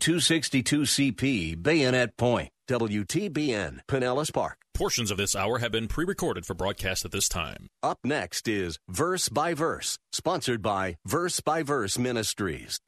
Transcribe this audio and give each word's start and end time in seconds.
262CP 0.00 1.62
Bayonet 1.62 2.16
Point, 2.16 2.50
WTBN, 2.68 3.80
Pinellas 3.88 4.32
Park. 4.32 4.58
Portions 4.74 5.10
of 5.10 5.16
this 5.16 5.34
hour 5.34 5.58
have 5.58 5.72
been 5.72 5.88
pre 5.88 6.04
recorded 6.04 6.44
for 6.44 6.54
broadcast 6.54 7.04
at 7.04 7.10
this 7.10 7.28
time. 7.28 7.68
Up 7.82 7.98
next 8.04 8.46
is 8.46 8.78
Verse 8.88 9.28
by 9.30 9.54
Verse, 9.54 9.98
sponsored 10.12 10.60
by 10.60 10.96
Verse 11.06 11.40
by 11.40 11.62
Verse 11.62 11.98
Ministries. 11.98 12.78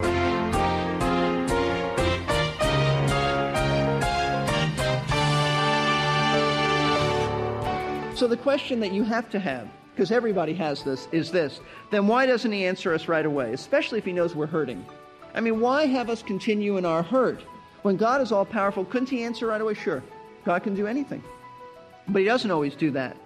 So 8.19 8.27
the 8.27 8.37
question 8.37 8.81
that 8.81 8.93
you 8.93 9.05
have 9.05 9.31
to 9.31 9.39
have, 9.39 9.69
because 9.95 10.11
everybody 10.11 10.53
has 10.55 10.83
this, 10.83 11.09
is 11.13 11.31
this 11.31 11.61
then 11.91 12.07
why 12.07 12.27
doesn't 12.27 12.53
he 12.53 12.67
answer 12.67 12.93
us 12.93 13.09
right 13.09 13.25
away, 13.25 13.55
especially 13.55 13.99
if 13.99 14.05
he 14.05 14.13
knows 14.13 14.35
we're 14.35 14.47
hurting? 14.47 14.85
I 15.39 15.41
mean, 15.41 15.61
why 15.61 15.87
have 15.87 16.11
us 16.11 16.21
continue 16.21 16.79
in 16.79 16.85
our 16.85 17.01
hurt? 17.01 17.45
When 17.83 17.97
God 17.97 18.21
is 18.21 18.33
all 18.33 18.45
powerful, 18.45 18.85
couldn't 18.85 19.09
he 19.09 19.23
answer 19.23 19.47
right 19.47 19.61
away? 19.61 19.75
Sure. 19.75 20.03
God 20.45 20.65
can 20.65 20.75
do 20.75 20.89
anything. 20.89 21.23
But 22.09 22.23
he 22.23 22.25
doesn't 22.25 22.51
always 22.51 22.75
do 22.75 22.91
that. 22.91 23.17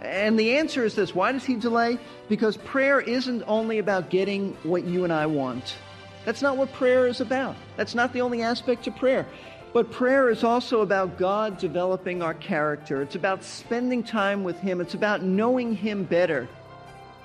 And 0.00 0.36
the 0.36 0.56
answer 0.56 0.84
is 0.84 0.96
this 0.96 1.14
why 1.14 1.30
does 1.30 1.44
he 1.44 1.54
delay? 1.54 1.96
Because 2.28 2.56
prayer 2.56 3.00
isn't 3.00 3.44
only 3.46 3.78
about 3.78 4.10
getting 4.10 4.56
what 4.64 4.82
you 4.82 5.04
and 5.04 5.12
I 5.12 5.26
want. 5.26 5.76
That's 6.24 6.42
not 6.42 6.56
what 6.56 6.72
prayer 6.72 7.06
is 7.06 7.20
about. 7.20 7.54
That's 7.76 7.94
not 7.94 8.12
the 8.12 8.20
only 8.20 8.42
aspect 8.42 8.88
of 8.88 8.96
prayer. 8.96 9.24
But 9.72 9.92
prayer 9.92 10.28
is 10.28 10.42
also 10.42 10.80
about 10.80 11.18
God 11.18 11.56
developing 11.56 12.20
our 12.20 12.34
character. 12.34 13.00
It's 13.00 13.14
about 13.14 13.44
spending 13.44 14.02
time 14.02 14.42
with 14.42 14.58
Him. 14.58 14.80
It's 14.80 14.94
about 14.94 15.22
knowing 15.22 15.76
Him 15.76 16.02
better. 16.02 16.48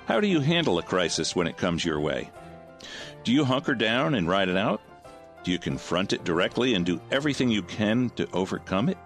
How 0.06 0.20
do 0.20 0.28
you 0.28 0.38
handle 0.38 0.78
a 0.78 0.84
crisis 0.84 1.34
when 1.34 1.48
it 1.48 1.56
comes 1.56 1.84
your 1.84 1.98
way? 1.98 2.30
Do 3.26 3.32
you 3.32 3.44
hunker 3.44 3.74
down 3.74 4.14
and 4.14 4.28
ride 4.28 4.48
it 4.48 4.56
out? 4.56 4.80
Do 5.42 5.50
you 5.50 5.58
confront 5.58 6.12
it 6.12 6.22
directly 6.22 6.74
and 6.74 6.86
do 6.86 7.00
everything 7.10 7.50
you 7.50 7.60
can 7.60 8.10
to 8.10 8.30
overcome 8.32 8.88
it? 8.88 8.98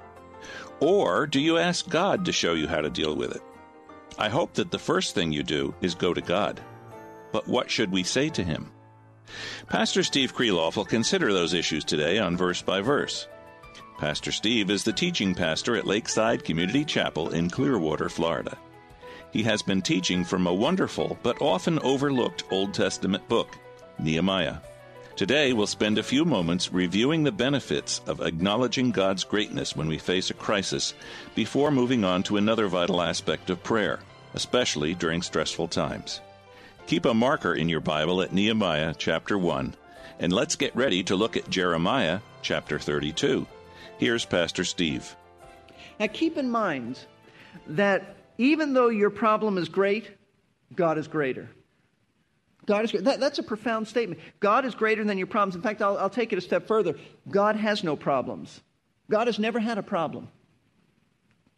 Or 0.79 1.27
do 1.27 1.41
you 1.41 1.57
ask 1.57 1.89
God 1.89 2.27
to 2.27 2.33
show 2.33 2.53
you 2.53 2.69
how 2.69 2.83
to 2.83 2.91
deal 2.91 3.17
with 3.17 3.35
it? 3.35 3.41
I 4.19 4.29
hope 4.29 4.53
that 4.53 4.71
the 4.71 4.79
first 4.79 5.15
thing 5.15 5.33
you 5.33 5.43
do 5.43 5.75
is 5.81 5.95
go 5.95 6.13
to 6.13 6.21
God. 6.21 6.61
But 7.33 7.49
what 7.49 7.71
should 7.71 7.91
we 7.91 8.03
say 8.03 8.29
to 8.29 8.45
Him? 8.45 8.71
Pastor 9.71 10.03
Steve 10.03 10.37
Kreloff 10.37 10.77
will 10.77 10.85
consider 10.85 11.33
those 11.33 11.55
issues 11.55 11.83
today 11.83 12.19
on 12.19 12.37
Verse 12.37 12.61
by 12.61 12.83
Verse. 12.83 13.27
Pastor 13.97 14.33
Steve 14.33 14.69
is 14.69 14.85
the 14.85 14.93
teaching 14.93 15.35
pastor 15.35 15.77
at 15.77 15.87
Lakeside 15.87 16.45
Community 16.45 16.85
Chapel 16.85 17.31
in 17.31 17.49
Clearwater, 17.49 18.11
Florida. 18.11 18.59
He 19.33 19.43
has 19.45 19.63
been 19.63 19.81
teaching 19.81 20.27
from 20.27 20.47
a 20.47 20.53
wonderful 20.53 21.17
but 21.23 21.41
often 21.41 21.79
overlooked 21.79 22.45
Old 22.51 22.75
Testament 22.75 23.27
book, 23.27 23.57
Nehemiah. 24.03 24.57
Today, 25.17 25.53
we'll 25.53 25.67
spend 25.67 25.99
a 25.99 26.03
few 26.03 26.25
moments 26.25 26.73
reviewing 26.73 27.25
the 27.25 27.33
benefits 27.33 28.01
of 28.07 28.23
acknowledging 28.23 28.91
God's 28.91 29.25
greatness 29.25 29.77
when 29.77 29.87
we 29.87 29.99
face 29.99 30.31
a 30.31 30.35
crisis 30.35 30.95
before 31.35 31.71
moving 31.71 32.05
on 32.05 32.23
to 32.23 32.39
another 32.39 32.69
vital 32.69 33.03
aspect 33.03 33.51
of 33.51 33.63
prayer, 33.63 34.01
especially 34.35 34.95
during 34.95 35.21
stressful 35.21 35.69
times. 35.69 36.21
Keep 36.87 37.05
a 37.05 37.13
marker 37.13 37.55
in 37.55 37.69
your 37.69 37.81
Bible 37.81 38.23
at 38.23 38.33
Nehemiah 38.33 38.95
chapter 38.97 39.37
1, 39.37 39.75
and 40.21 40.33
let's 40.33 40.57
get 40.57 40.75
ready 40.75 41.03
to 41.05 41.17
look 41.17 41.37
at 41.37 41.51
Jeremiah 41.51 42.21
chapter 42.41 42.79
32. 42.79 43.47
Here's 43.99 44.25
Pastor 44.25 44.65
Steve. 44.65 45.15
Now, 45.99 46.07
keep 46.07 46.39
in 46.39 46.51
mind 46.51 46.99
that 47.67 48.17
even 48.39 48.73
though 48.73 48.89
your 48.89 49.11
problem 49.11 49.59
is 49.59 49.69
great, 49.69 50.17
God 50.75 50.97
is 50.97 51.09
greater. 51.09 51.51
God 52.71 52.85
is 52.85 53.03
that, 53.03 53.19
that's 53.19 53.41
a 53.41 53.43
profound 53.43 53.89
statement. 53.89 54.21
God 54.39 54.65
is 54.65 54.77
greater 54.77 55.03
than 55.03 55.19
your 55.19 55.27
problems. 55.27 55.57
In 55.57 55.61
fact, 55.61 55.83
I'll, 55.83 55.99
I'll 55.99 56.09
take 56.09 56.33
it 56.33 56.39
a 56.39 56.41
step 56.41 56.69
further. 56.69 56.95
God 57.29 57.57
has 57.57 57.83
no 57.83 57.97
problems. 57.97 58.61
God 59.11 59.27
has 59.27 59.41
never 59.41 59.59
had 59.59 59.77
a 59.77 59.83
problem. 59.83 60.29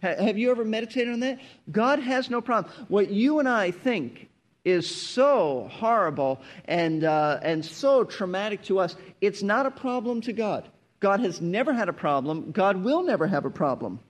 Ha, 0.01 0.15
have 0.19 0.39
you 0.39 0.51
ever 0.51 0.65
meditated 0.65 1.13
on 1.13 1.21
that? 1.21 1.39
God 1.71 1.99
has 1.99 2.31
no 2.31 2.41
problem. 2.41 2.73
What 2.89 3.11
you 3.11 3.41
and 3.41 3.47
I 3.47 3.73
think 3.73 4.31
is 4.65 4.89
so 4.89 5.69
horrible 5.71 6.41
and, 6.65 7.05
uh, 7.05 7.41
and 7.43 7.63
so 7.63 8.05
traumatic 8.05 8.63
to 8.63 8.79
us, 8.79 8.97
it's 9.21 9.43
not 9.43 9.67
a 9.67 9.71
problem 9.71 10.23
to 10.23 10.33
God. 10.33 10.67
God 10.99 11.21
has 11.21 11.43
never 11.43 11.75
had 11.75 11.91
a 11.91 11.93
problem. 11.93 12.53
God 12.53 12.83
will 12.83 13.03
never 13.03 13.27
have 13.27 13.45
a 13.45 13.51
problem. 13.51 14.01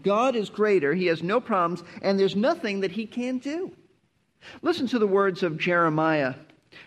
God 0.00 0.36
is 0.36 0.50
greater. 0.50 0.94
He 0.94 1.06
has 1.06 1.20
no 1.20 1.40
problems, 1.40 1.82
and 2.00 2.16
there's 2.16 2.36
nothing 2.36 2.82
that 2.82 2.92
he 2.92 3.06
can't 3.06 3.42
do. 3.42 3.72
Listen 4.62 4.86
to 4.88 4.98
the 4.98 5.06
words 5.06 5.42
of 5.42 5.58
Jeremiah 5.58 6.34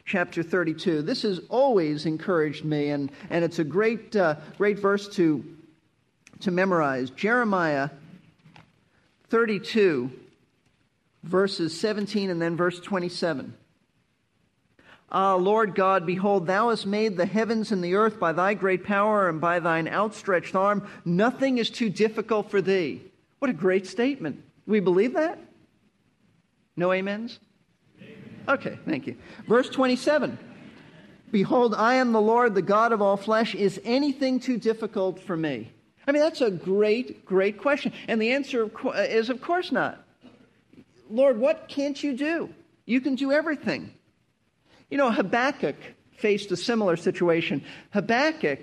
chapter 0.06 0.44
32. 0.44 1.02
This 1.02 1.24
has 1.24 1.42
always 1.50 2.06
encouraged 2.06 2.66
me, 2.66 2.90
and, 2.90 3.12
and 3.30 3.44
it's 3.44 3.60
a 3.60 3.64
great, 3.64 4.16
uh, 4.16 4.36
great 4.58 4.80
verse 4.80 5.08
to, 5.16 5.44
to 6.42 6.52
memorize. 6.52 7.10
Jeremiah 7.12 7.90
32, 9.30 10.12
verses 11.24 11.80
17 11.80 12.30
and 12.30 12.42
then 12.42 12.56
verse 12.56 12.80
27. 12.80 13.54
Ah, 15.12 15.36
Lord 15.36 15.76
God, 15.76 16.06
behold, 16.06 16.48
thou 16.48 16.70
hast 16.70 16.86
made 16.86 17.16
the 17.16 17.26
heavens 17.26 17.72
and 17.72 17.84
the 17.84 17.96
earth 17.96 18.20
by 18.20 18.32
thy 18.32 18.54
great 18.54 18.84
power 18.84 19.30
and 19.30 19.40
by 19.40 19.60
thine 19.60 19.88
outstretched 19.88 20.56
arm. 20.56 20.88
Nothing 21.06 21.58
is 21.58 21.70
too 21.70 21.90
difficult 21.90 22.50
for 22.50 22.62
thee. 22.62 23.02
What 23.40 23.50
a 23.50 23.54
great 23.54 23.88
statement. 23.88 24.44
We 24.66 24.80
believe 24.80 25.14
that? 25.14 25.40
No 26.76 26.92
amens? 26.92 27.40
Okay, 28.48 28.78
thank 28.86 29.08
you. 29.08 29.16
Verse 29.48 29.70
27 29.70 30.38
Behold, 31.32 31.74
I 31.76 31.96
am 31.96 32.12
the 32.12 32.22
Lord, 32.22 32.56
the 32.56 32.62
God 32.62 32.92
of 32.92 33.02
all 33.02 33.18
flesh. 33.18 33.56
Is 33.56 33.82
anything 33.84 34.40
too 34.40 34.58
difficult 34.58 35.20
for 35.20 35.36
me? 35.36 35.72
I 36.08 36.12
mean, 36.12 36.22
that's 36.22 36.42
a 36.42 36.52
great, 36.52 37.26
great 37.26 37.58
question. 37.58 37.92
And 38.08 38.22
the 38.22 38.32
answer 38.32 38.70
uh, 38.86 38.92
is, 38.92 39.30
of 39.30 39.42
course 39.42 39.72
not. 39.72 40.04
Lord, 41.10 41.40
what 41.40 41.68
can't 41.68 42.02
you 42.02 42.16
do? 42.16 42.50
You 42.86 43.02
can 43.02 43.16
do 43.16 43.32
everything. 43.32 43.94
You 44.90 44.98
know, 44.98 45.12
Habakkuk 45.12 45.76
faced 46.18 46.52
a 46.52 46.58
similar 46.58 46.96
situation. 46.96 47.64
Habakkuk 47.92 48.62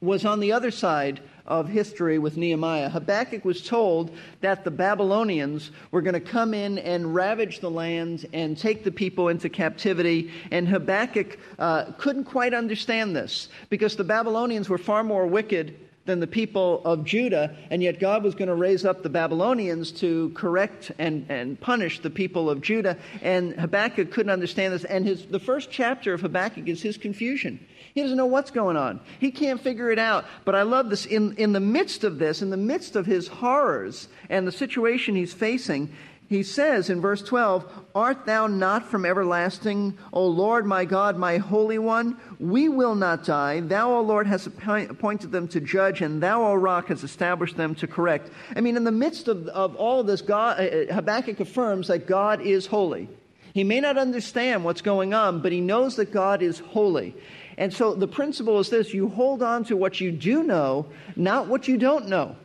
was 0.00 0.24
on 0.24 0.40
the 0.40 0.52
other 0.52 0.70
side 0.70 1.20
of 1.46 1.68
history 1.68 2.18
with 2.18 2.36
Nehemiah. 2.36 2.88
Habakkuk 2.88 3.44
was 3.44 3.66
told 3.66 4.16
that 4.40 4.64
the 4.64 4.70
Babylonians 4.70 5.70
were 5.90 6.02
going 6.02 6.14
to 6.14 6.20
come 6.20 6.54
in 6.54 6.78
and 6.78 7.14
ravage 7.14 7.60
the 7.60 7.70
land 7.70 8.26
and 8.32 8.56
take 8.56 8.84
the 8.84 8.90
people 8.90 9.28
into 9.28 9.48
captivity. 9.48 10.30
And 10.50 10.68
Habakkuk 10.68 11.38
uh, 11.58 11.92
couldn't 11.98 12.24
quite 12.24 12.54
understand 12.54 13.14
this 13.14 13.48
because 13.68 13.96
the 13.96 14.04
Babylonians 14.04 14.68
were 14.68 14.78
far 14.78 15.02
more 15.02 15.26
wicked 15.26 15.76
than 16.06 16.18
the 16.18 16.26
people 16.26 16.82
of 16.84 17.04
Judah, 17.04 17.54
and 17.70 17.82
yet 17.82 18.00
God 18.00 18.22
was 18.22 18.34
going 18.34 18.48
to 18.48 18.54
raise 18.54 18.84
up 18.84 19.02
the 19.02 19.10
Babylonians 19.10 19.92
to 19.92 20.30
correct 20.30 20.90
and, 20.98 21.26
and 21.28 21.60
punish 21.60 22.00
the 22.00 22.10
people 22.10 22.48
of 22.48 22.60
Judah. 22.62 22.96
And 23.22 23.52
Habakkuk 23.54 24.10
couldn't 24.10 24.30
understand 24.30 24.72
this. 24.72 24.84
And 24.84 25.04
his, 25.04 25.26
the 25.26 25.38
first 25.38 25.70
chapter 25.70 26.14
of 26.14 26.22
Habakkuk 26.22 26.68
is 26.68 26.80
his 26.82 26.96
confusion. 26.96 27.64
He 27.94 28.02
doesn't 28.02 28.16
know 28.16 28.26
what's 28.26 28.50
going 28.50 28.76
on. 28.76 29.00
He 29.18 29.30
can't 29.30 29.60
figure 29.60 29.90
it 29.90 29.98
out. 29.98 30.24
But 30.44 30.54
I 30.54 30.62
love 30.62 30.90
this. 30.90 31.06
In, 31.06 31.34
in 31.36 31.52
the 31.52 31.60
midst 31.60 32.04
of 32.04 32.18
this, 32.18 32.40
in 32.40 32.50
the 32.50 32.56
midst 32.56 32.96
of 32.96 33.04
his 33.04 33.28
horrors 33.28 34.08
and 34.28 34.46
the 34.46 34.52
situation 34.52 35.14
he's 35.16 35.34
facing, 35.34 35.94
he 36.30 36.44
says 36.44 36.90
in 36.90 37.00
verse 37.00 37.22
12, 37.22 37.68
Art 37.92 38.24
thou 38.24 38.46
not 38.46 38.86
from 38.86 39.04
everlasting, 39.04 39.98
O 40.12 40.24
Lord 40.24 40.64
my 40.64 40.84
God, 40.84 41.18
my 41.18 41.38
Holy 41.38 41.76
One? 41.76 42.16
We 42.38 42.68
will 42.68 42.94
not 42.94 43.24
die. 43.24 43.58
Thou, 43.58 43.96
O 43.96 44.00
Lord, 44.00 44.28
hast 44.28 44.46
appointed 44.46 45.32
them 45.32 45.48
to 45.48 45.60
judge, 45.60 46.02
and 46.02 46.22
thou, 46.22 46.44
O 46.44 46.54
Rock, 46.54 46.86
hast 46.86 47.02
established 47.02 47.56
them 47.56 47.74
to 47.74 47.88
correct. 47.88 48.30
I 48.54 48.60
mean, 48.60 48.76
in 48.76 48.84
the 48.84 48.92
midst 48.92 49.26
of, 49.26 49.48
of 49.48 49.74
all 49.74 50.04
this, 50.04 50.22
God, 50.22 50.60
uh, 50.60 50.94
Habakkuk 50.94 51.40
affirms 51.40 51.88
that 51.88 52.06
God 52.06 52.40
is 52.40 52.64
holy. 52.64 53.08
He 53.52 53.64
may 53.64 53.80
not 53.80 53.98
understand 53.98 54.64
what's 54.64 54.82
going 54.82 55.12
on, 55.12 55.42
but 55.42 55.50
he 55.50 55.60
knows 55.60 55.96
that 55.96 56.12
God 56.12 56.42
is 56.42 56.60
holy. 56.60 57.12
And 57.58 57.74
so 57.74 57.92
the 57.92 58.06
principle 58.06 58.60
is 58.60 58.70
this 58.70 58.94
you 58.94 59.08
hold 59.08 59.42
on 59.42 59.64
to 59.64 59.76
what 59.76 60.00
you 60.00 60.12
do 60.12 60.44
know, 60.44 60.86
not 61.16 61.48
what 61.48 61.66
you 61.66 61.76
don't 61.76 62.06
know. 62.06 62.36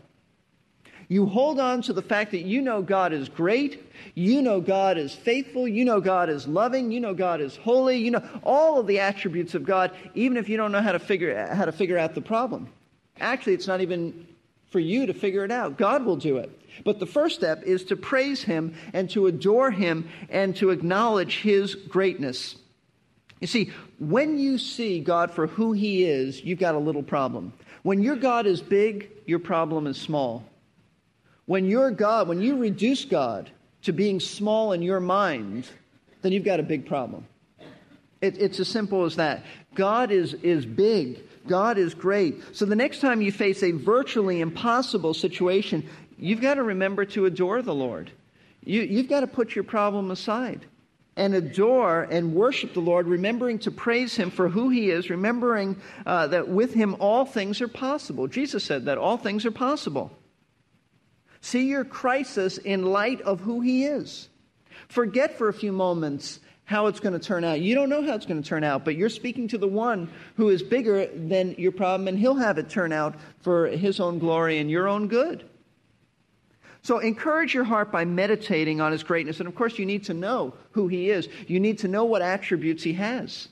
You 1.07 1.25
hold 1.27 1.59
on 1.59 1.81
to 1.83 1.93
the 1.93 2.01
fact 2.01 2.31
that 2.31 2.41
you 2.41 2.61
know 2.61 2.81
God 2.81 3.13
is 3.13 3.29
great, 3.29 3.91
you 4.15 4.41
know 4.41 4.59
God 4.59 4.97
is 4.97 5.13
faithful, 5.13 5.67
you 5.67 5.85
know 5.85 6.01
God 6.01 6.29
is 6.29 6.47
loving, 6.47 6.91
you 6.91 6.99
know 6.99 7.13
God 7.13 7.41
is 7.41 7.55
holy, 7.55 7.97
you 7.97 8.11
know 8.11 8.27
all 8.43 8.79
of 8.79 8.87
the 8.87 8.99
attributes 8.99 9.53
of 9.53 9.65
God, 9.65 9.91
even 10.15 10.37
if 10.37 10.49
you 10.49 10.57
don't 10.57 10.71
know 10.71 10.81
how 10.81 10.93
to 10.93 10.99
figure, 10.99 11.45
how 11.53 11.65
to 11.65 11.71
figure 11.71 11.97
out 11.97 12.15
the 12.15 12.21
problem. 12.21 12.69
Actually, 13.19 13.53
it's 13.53 13.67
not 13.67 13.81
even 13.81 14.27
for 14.71 14.79
you 14.79 15.05
to 15.05 15.13
figure 15.13 15.45
it 15.45 15.51
out. 15.51 15.77
God 15.77 16.05
will 16.05 16.17
do 16.17 16.37
it. 16.37 16.51
But 16.83 16.99
the 16.99 17.05
first 17.05 17.35
step 17.35 17.63
is 17.63 17.85
to 17.85 17.95
praise 17.95 18.43
Him 18.43 18.75
and 18.93 19.09
to 19.11 19.27
adore 19.27 19.71
Him 19.71 20.09
and 20.29 20.55
to 20.57 20.71
acknowledge 20.71 21.41
His 21.41 21.75
greatness. 21.75 22.55
You 23.39 23.47
see, 23.47 23.71
when 23.99 24.37
you 24.37 24.57
see 24.57 24.99
God 24.99 25.31
for 25.31 25.47
who 25.47 25.71
He 25.71 26.03
is, 26.03 26.43
you've 26.43 26.59
got 26.59 26.75
a 26.75 26.79
little 26.79 27.03
problem. 27.03 27.53
When 27.83 28.01
your 28.01 28.15
God 28.15 28.47
is 28.47 28.61
big, 28.61 29.09
your 29.25 29.39
problem 29.39 29.87
is 29.87 29.97
small. 29.97 30.43
When 31.45 31.65
you're 31.65 31.91
God, 31.91 32.27
when 32.27 32.41
you 32.41 32.57
reduce 32.57 33.05
God 33.05 33.49
to 33.83 33.93
being 33.93 34.19
small 34.19 34.73
in 34.73 34.81
your 34.81 34.99
mind, 34.99 35.67
then 36.21 36.31
you've 36.31 36.43
got 36.43 36.59
a 36.59 36.63
big 36.63 36.87
problem. 36.87 37.27
It, 38.21 38.37
it's 38.39 38.59
as 38.59 38.67
simple 38.67 39.05
as 39.05 39.17
that. 39.17 39.43
God 39.75 40.11
is, 40.11 40.33
is 40.35 40.65
big. 40.65 41.21
God 41.47 41.77
is 41.77 41.93
great. 41.93 42.41
So 42.53 42.65
the 42.65 42.75
next 42.75 42.99
time 42.99 43.21
you 43.21 43.31
face 43.31 43.61
a 43.61 43.71
virtually 43.71 44.41
impossible 44.41 45.13
situation, 45.13 45.87
you've 46.17 46.41
got 46.41 46.55
to 46.55 46.63
remember 46.63 47.05
to 47.05 47.25
adore 47.25 47.61
the 47.61 47.75
Lord. 47.75 48.11
You, 48.63 48.81
you've 48.81 49.09
got 49.09 49.19
to 49.19 49.27
put 49.27 49.53
your 49.53 49.63
problem 49.63 50.09
aside 50.09 50.65
and 51.15 51.35
adore 51.35 52.03
and 52.03 52.33
worship 52.33 52.73
the 52.73 52.79
Lord, 52.79 53.07
remembering 53.07 53.59
to 53.59 53.71
praise 53.71 54.15
Him 54.15 54.31
for 54.31 54.49
who 54.49 54.69
He 54.69 54.89
is, 54.89 55.09
remembering 55.09 55.77
uh, 56.05 56.27
that 56.27 56.47
with 56.47 56.73
Him 56.73 56.95
all 56.99 57.25
things 57.25 57.61
are 57.61 57.67
possible. 57.67 58.27
Jesus 58.27 58.63
said 58.63 58.85
that 58.85 58.97
all 58.97 59.17
things 59.17 59.45
are 59.45 59.51
possible. 59.51 60.11
See 61.45 61.67
your 61.67 61.85
crisis 61.85 62.57
in 62.57 62.85
light 62.85 63.21
of 63.21 63.39
who 63.39 63.61
He 63.61 63.85
is. 63.85 64.29
Forget 64.87 65.37
for 65.37 65.47
a 65.47 65.53
few 65.53 65.71
moments 65.71 66.39
how 66.63 66.87
it's 66.87 66.99
going 66.99 67.13
to 67.13 67.23
turn 67.23 67.43
out. 67.43 67.61
You 67.61 67.75
don't 67.75 67.87
know 67.87 68.01
how 68.01 68.15
it's 68.15 68.25
going 68.25 68.41
to 68.41 68.49
turn 68.49 68.63
out, 68.63 68.83
but 68.83 68.95
you're 68.95 69.09
speaking 69.09 69.47
to 69.49 69.59
the 69.59 69.67
one 69.67 70.09
who 70.37 70.49
is 70.49 70.63
bigger 70.63 71.05
than 71.05 71.53
your 71.59 71.71
problem, 71.71 72.07
and 72.07 72.17
He'll 72.17 72.33
have 72.33 72.57
it 72.57 72.67
turn 72.67 72.91
out 72.91 73.13
for 73.41 73.67
His 73.67 73.99
own 73.99 74.17
glory 74.17 74.57
and 74.57 74.71
your 74.71 74.87
own 74.87 75.07
good. 75.07 75.47
So 76.81 76.97
encourage 76.97 77.53
your 77.53 77.63
heart 77.63 77.91
by 77.91 78.05
meditating 78.05 78.81
on 78.81 78.91
His 78.91 79.03
greatness. 79.03 79.39
And 79.39 79.47
of 79.47 79.53
course, 79.53 79.77
you 79.77 79.85
need 79.85 80.05
to 80.05 80.15
know 80.15 80.55
who 80.71 80.87
He 80.87 81.11
is, 81.11 81.29
you 81.45 81.59
need 81.59 81.77
to 81.79 81.87
know 81.87 82.05
what 82.05 82.23
attributes 82.23 82.81
He 82.81 82.93
has. 82.93 83.49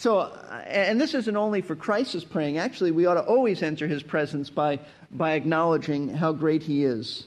So, 0.00 0.20
uh, 0.20 0.64
and 0.66 0.98
this 0.98 1.12
isn't 1.12 1.36
only 1.36 1.60
for 1.60 1.76
crisis 1.76 2.24
praying. 2.24 2.56
Actually, 2.56 2.90
we 2.90 3.04
ought 3.04 3.16
to 3.16 3.22
always 3.22 3.62
enter 3.62 3.86
his 3.86 4.02
presence 4.02 4.48
by, 4.48 4.80
by 5.10 5.32
acknowledging 5.32 6.08
how 6.08 6.32
great 6.32 6.62
he 6.62 6.86
is. 6.86 7.26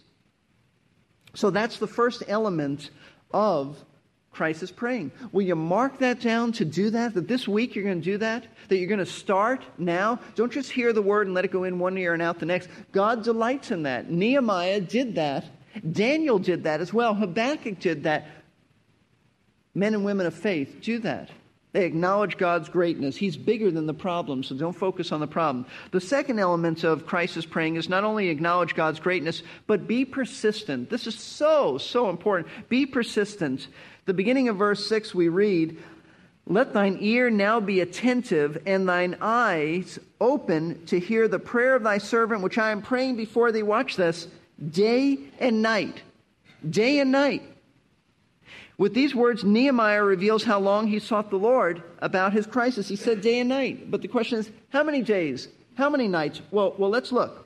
So 1.35 1.51
that's 1.51 1.77
the 1.77 1.85
first 1.85 2.23
element 2.27 2.89
of 3.31 3.77
crisis 4.31 4.71
praying. 4.71 5.11
Will 5.31 5.43
you 5.43 5.55
mark 5.55 5.99
that 5.99 6.19
down 6.19 6.51
to 6.53 6.65
do 6.65 6.89
that? 6.89 7.13
That 7.13 7.27
this 7.27 7.47
week 7.47 7.75
you're 7.75 7.85
going 7.85 8.01
to 8.01 8.03
do 8.03 8.17
that? 8.17 8.47
That 8.69 8.77
you're 8.77 8.87
going 8.87 8.97
to 8.97 9.05
start 9.05 9.61
now? 9.77 10.17
Don't 10.33 10.51
just 10.51 10.71
hear 10.71 10.93
the 10.93 11.01
word 11.03 11.27
and 11.27 11.35
let 11.35 11.45
it 11.45 11.51
go 11.51 11.65
in 11.65 11.77
one 11.77 11.95
ear 11.95 12.13
and 12.13 12.23
out 12.23 12.39
the 12.39 12.47
next. 12.47 12.69
God 12.91 13.23
delights 13.23 13.69
in 13.69 13.83
that. 13.83 14.09
Nehemiah 14.09 14.81
did 14.81 15.13
that. 15.13 15.45
Daniel 15.91 16.39
did 16.39 16.63
that 16.63 16.81
as 16.81 16.91
well. 16.91 17.13
Habakkuk 17.13 17.79
did 17.79 18.05
that. 18.05 18.25
Men 19.75 19.93
and 19.93 20.03
women 20.03 20.25
of 20.25 20.33
faith 20.33 20.79
do 20.81 20.97
that. 20.99 21.29
They 21.73 21.85
acknowledge 21.85 22.37
God's 22.37 22.69
greatness. 22.69 23.17
He's 23.17 23.35
bigger 23.35 23.71
than 23.71 23.87
the 23.87 23.95
problem, 23.95 24.43
so 24.43 24.55
don't 24.55 24.73
focus 24.73 25.11
on 25.11 25.19
the 25.19 25.27
problem. 25.27 25.65
The 25.89 25.99
second 25.99 26.37
element 26.37 26.83
of 26.83 27.07
crisis 27.07 27.47
praying 27.47 27.77
is 27.77 27.89
not 27.89 28.03
only 28.03 28.29
acknowledge 28.29 28.75
God's 28.75 28.99
greatness, 28.99 29.41
but 29.65 29.87
be 29.87 30.05
persistent. 30.05 30.91
This 30.91 31.07
is 31.07 31.17
so, 31.17 31.79
so 31.79 32.11
important. 32.11 32.47
Be 32.69 32.85
persistent. 32.85 33.67
The 34.05 34.13
beginning 34.13 34.49
of 34.49 34.57
verse 34.57 34.87
6, 34.87 35.15
we 35.15 35.29
read, 35.29 35.81
Let 36.45 36.73
thine 36.73 36.99
ear 37.01 37.31
now 37.31 37.59
be 37.59 37.81
attentive, 37.81 38.61
and 38.67 38.87
thine 38.87 39.17
eyes 39.19 39.97
open 40.21 40.85
to 40.85 40.99
hear 40.99 41.27
the 41.27 41.39
prayer 41.39 41.73
of 41.73 41.81
thy 41.81 41.97
servant, 41.97 42.43
which 42.43 42.59
I 42.59 42.69
am 42.69 42.83
praying 42.83 43.15
before 43.15 43.51
thee. 43.51 43.63
Watch 43.63 43.95
this 43.95 44.27
day 44.69 45.17
and 45.39 45.63
night. 45.63 46.03
Day 46.69 46.99
and 46.99 47.11
night 47.11 47.52
with 48.77 48.93
these 48.93 49.13
words, 49.13 49.43
Nehemiah 49.43 50.03
reveals 50.03 50.43
how 50.43 50.59
long 50.59 50.87
he 50.87 50.99
sought 50.99 51.29
the 51.29 51.37
Lord 51.37 51.83
about 51.99 52.33
his 52.33 52.47
crisis. 52.47 52.87
He 52.87 52.95
said 52.95 53.21
day 53.21 53.39
and 53.39 53.49
night. 53.49 53.91
But 53.91 54.01
the 54.01 54.07
question 54.07 54.39
is, 54.39 54.49
how 54.69 54.83
many 54.83 55.01
days? 55.01 55.47
How 55.75 55.89
many 55.89 56.07
nights? 56.07 56.41
Well, 56.51 56.75
well, 56.77 56.89
let's 56.89 57.11
look. 57.11 57.39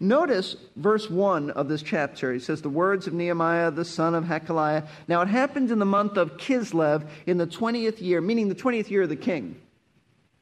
Notice 0.00 0.56
verse 0.76 1.08
1 1.08 1.50
of 1.50 1.68
this 1.68 1.82
chapter. 1.82 2.32
He 2.32 2.40
says, 2.40 2.62
The 2.62 2.68
words 2.68 3.06
of 3.06 3.14
Nehemiah, 3.14 3.70
the 3.70 3.84
son 3.84 4.14
of 4.14 4.24
Hachaliah. 4.24 4.86
Now 5.08 5.22
it 5.22 5.28
happened 5.28 5.70
in 5.70 5.78
the 5.78 5.84
month 5.84 6.16
of 6.16 6.36
Kislev 6.36 7.08
in 7.26 7.38
the 7.38 7.46
20th 7.46 8.00
year, 8.00 8.20
meaning 8.20 8.48
the 8.48 8.54
20th 8.54 8.90
year 8.90 9.02
of 9.02 9.08
the 9.08 9.16
king. 9.16 9.56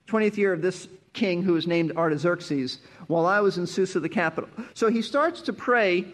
20th 0.08 0.36
year 0.36 0.52
of 0.52 0.62
this 0.62 0.88
king 1.12 1.42
who 1.42 1.52
was 1.52 1.66
named 1.66 1.92
Artaxerxes, 1.96 2.78
while 3.06 3.26
I 3.26 3.40
was 3.40 3.58
in 3.58 3.66
Susa, 3.66 4.00
the 4.00 4.08
capital. 4.08 4.48
So 4.74 4.88
he 4.88 5.02
starts 5.02 5.42
to 5.42 5.52
pray 5.52 6.06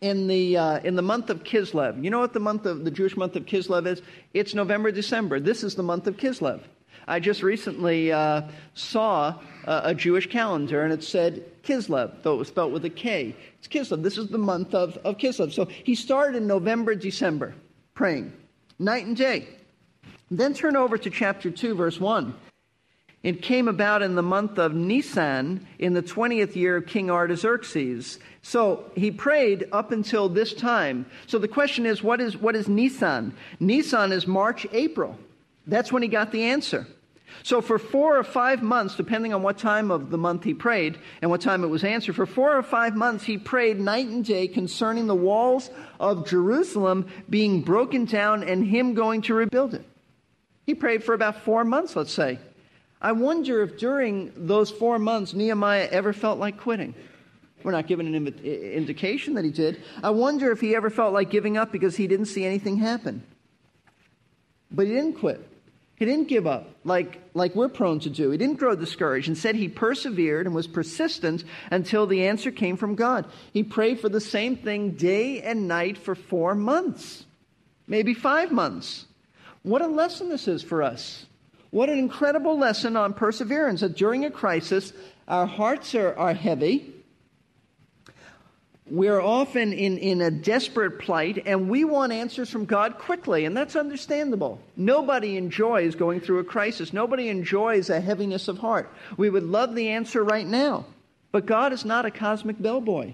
in 0.00 0.26
the, 0.26 0.56
uh, 0.56 0.80
in 0.80 0.96
the 0.96 1.02
month 1.02 1.30
of 1.30 1.44
Kislev. 1.44 2.02
You 2.02 2.10
know 2.10 2.20
what 2.20 2.32
the 2.32 2.40
month 2.40 2.66
of 2.66 2.84
the 2.84 2.90
Jewish 2.90 3.16
month 3.16 3.36
of 3.36 3.44
Kislev 3.46 3.86
is? 3.86 4.02
It's 4.32 4.54
November, 4.54 4.90
December. 4.90 5.40
This 5.40 5.62
is 5.62 5.74
the 5.74 5.82
month 5.82 6.06
of 6.06 6.16
Kislev. 6.16 6.60
I 7.06 7.18
just 7.18 7.42
recently 7.42 8.12
uh, 8.12 8.42
saw 8.74 9.34
a, 9.64 9.80
a 9.86 9.94
Jewish 9.94 10.28
calendar 10.28 10.84
and 10.84 10.92
it 10.92 11.02
said 11.02 11.44
Kislev, 11.62 12.22
though 12.22 12.34
it 12.34 12.38
was 12.38 12.48
spelled 12.48 12.72
with 12.72 12.84
a 12.84 12.90
K. 12.90 13.34
It's 13.58 13.68
Kislev. 13.68 14.02
This 14.02 14.16
is 14.16 14.28
the 14.28 14.38
month 14.38 14.74
of, 14.74 14.96
of 14.98 15.16
Kislev. 15.16 15.52
So 15.52 15.64
he 15.64 15.94
started 15.94 16.36
in 16.36 16.46
November, 16.46 16.94
December, 16.94 17.54
praying 17.94 18.32
night 18.78 19.06
and 19.06 19.16
day. 19.16 19.48
Then 20.30 20.54
turn 20.54 20.76
over 20.76 20.96
to 20.96 21.10
chapter 21.10 21.50
2, 21.50 21.74
verse 21.74 22.00
1. 22.00 22.32
It 23.22 23.42
came 23.42 23.68
about 23.68 24.00
in 24.00 24.14
the 24.14 24.22
month 24.22 24.58
of 24.58 24.74
Nisan 24.74 25.66
in 25.78 25.92
the 25.92 26.02
20th 26.02 26.56
year 26.56 26.76
of 26.76 26.86
King 26.86 27.10
Artaxerxes. 27.10 28.18
So 28.40 28.90
he 28.96 29.10
prayed 29.10 29.68
up 29.72 29.92
until 29.92 30.30
this 30.30 30.54
time. 30.54 31.04
So 31.26 31.38
the 31.38 31.48
question 31.48 31.84
is 31.84 32.02
what 32.02 32.20
is, 32.20 32.36
what 32.36 32.56
is 32.56 32.66
Nisan? 32.66 33.34
Nisan 33.58 34.12
is 34.12 34.26
March, 34.26 34.66
April. 34.72 35.18
That's 35.66 35.92
when 35.92 36.02
he 36.02 36.08
got 36.08 36.32
the 36.32 36.44
answer. 36.44 36.86
So 37.42 37.60
for 37.60 37.78
four 37.78 38.18
or 38.18 38.24
five 38.24 38.62
months, 38.62 38.96
depending 38.96 39.34
on 39.34 39.42
what 39.42 39.58
time 39.58 39.90
of 39.90 40.10
the 40.10 40.18
month 40.18 40.42
he 40.44 40.54
prayed 40.54 40.98
and 41.20 41.30
what 41.30 41.42
time 41.42 41.62
it 41.62 41.68
was 41.68 41.84
answered, 41.84 42.16
for 42.16 42.26
four 42.26 42.56
or 42.56 42.62
five 42.62 42.96
months 42.96 43.24
he 43.24 43.36
prayed 43.36 43.78
night 43.78 44.08
and 44.08 44.24
day 44.24 44.48
concerning 44.48 45.06
the 45.06 45.14
walls 45.14 45.70
of 46.00 46.26
Jerusalem 46.26 47.06
being 47.28 47.60
broken 47.60 48.06
down 48.06 48.42
and 48.42 48.64
him 48.64 48.94
going 48.94 49.22
to 49.22 49.34
rebuild 49.34 49.74
it. 49.74 49.84
He 50.66 50.74
prayed 50.74 51.04
for 51.04 51.14
about 51.14 51.42
four 51.42 51.64
months, 51.64 51.96
let's 51.96 52.12
say. 52.12 52.38
I 53.00 53.12
wonder 53.12 53.62
if 53.62 53.78
during 53.78 54.32
those 54.36 54.70
four 54.70 54.98
months 54.98 55.32
Nehemiah 55.32 55.88
ever 55.90 56.12
felt 56.12 56.38
like 56.38 56.58
quitting. 56.58 56.94
We're 57.62 57.72
not 57.72 57.86
given 57.86 58.14
an 58.14 58.26
indication 58.26 59.34
that 59.34 59.44
he 59.44 59.50
did. 59.50 59.82
I 60.02 60.10
wonder 60.10 60.50
if 60.50 60.60
he 60.60 60.74
ever 60.74 60.90
felt 60.90 61.12
like 61.12 61.30
giving 61.30 61.56
up 61.56 61.72
because 61.72 61.96
he 61.96 62.06
didn't 62.06 62.26
see 62.26 62.44
anything 62.44 62.78
happen. 62.78 63.22
But 64.70 64.86
he 64.86 64.92
didn't 64.92 65.14
quit. 65.14 65.46
He 65.96 66.06
didn't 66.06 66.28
give 66.28 66.46
up 66.46 66.66
like, 66.84 67.20
like 67.34 67.54
we're 67.54 67.68
prone 67.68 68.00
to 68.00 68.10
do. 68.10 68.30
He 68.30 68.38
didn't 68.38 68.58
grow 68.58 68.74
discouraged. 68.74 69.28
Instead, 69.28 69.54
he 69.54 69.68
persevered 69.68 70.46
and 70.46 70.54
was 70.54 70.66
persistent 70.66 71.44
until 71.70 72.06
the 72.06 72.26
answer 72.26 72.50
came 72.50 72.78
from 72.78 72.94
God. 72.94 73.26
He 73.52 73.62
prayed 73.62 74.00
for 74.00 74.08
the 74.08 74.20
same 74.20 74.56
thing 74.56 74.92
day 74.92 75.42
and 75.42 75.68
night 75.68 75.98
for 75.98 76.14
four 76.14 76.54
months, 76.54 77.26
maybe 77.86 78.14
five 78.14 78.50
months. 78.50 79.04
What 79.62 79.82
a 79.82 79.86
lesson 79.86 80.30
this 80.30 80.48
is 80.48 80.62
for 80.62 80.82
us. 80.82 81.26
What 81.70 81.88
an 81.88 81.98
incredible 81.98 82.58
lesson 82.58 82.96
on 82.96 83.14
perseverance 83.14 83.80
that 83.80 83.96
during 83.96 84.24
a 84.24 84.30
crisis, 84.30 84.92
our 85.28 85.46
hearts 85.46 85.94
are, 85.94 86.16
are 86.16 86.34
heavy 86.34 86.94
we're 88.90 89.20
often 89.20 89.72
in, 89.72 89.98
in 89.98 90.20
a 90.20 90.30
desperate 90.30 90.98
plight 90.98 91.44
and 91.46 91.68
we 91.68 91.84
want 91.84 92.12
answers 92.12 92.50
from 92.50 92.64
God 92.64 92.98
quickly, 92.98 93.44
and 93.44 93.56
that's 93.56 93.76
understandable. 93.76 94.60
Nobody 94.76 95.36
enjoys 95.36 95.94
going 95.94 96.20
through 96.20 96.40
a 96.40 96.44
crisis, 96.44 96.92
nobody 96.92 97.28
enjoys 97.28 97.88
a 97.88 98.00
heaviness 98.00 98.48
of 98.48 98.58
heart. 98.58 98.92
We 99.16 99.30
would 99.30 99.44
love 99.44 99.74
the 99.74 99.90
answer 99.90 100.24
right 100.24 100.46
now, 100.46 100.86
but 101.30 101.46
God 101.46 101.72
is 101.72 101.84
not 101.84 102.04
a 102.04 102.10
cosmic 102.10 102.60
bellboy. 102.60 103.12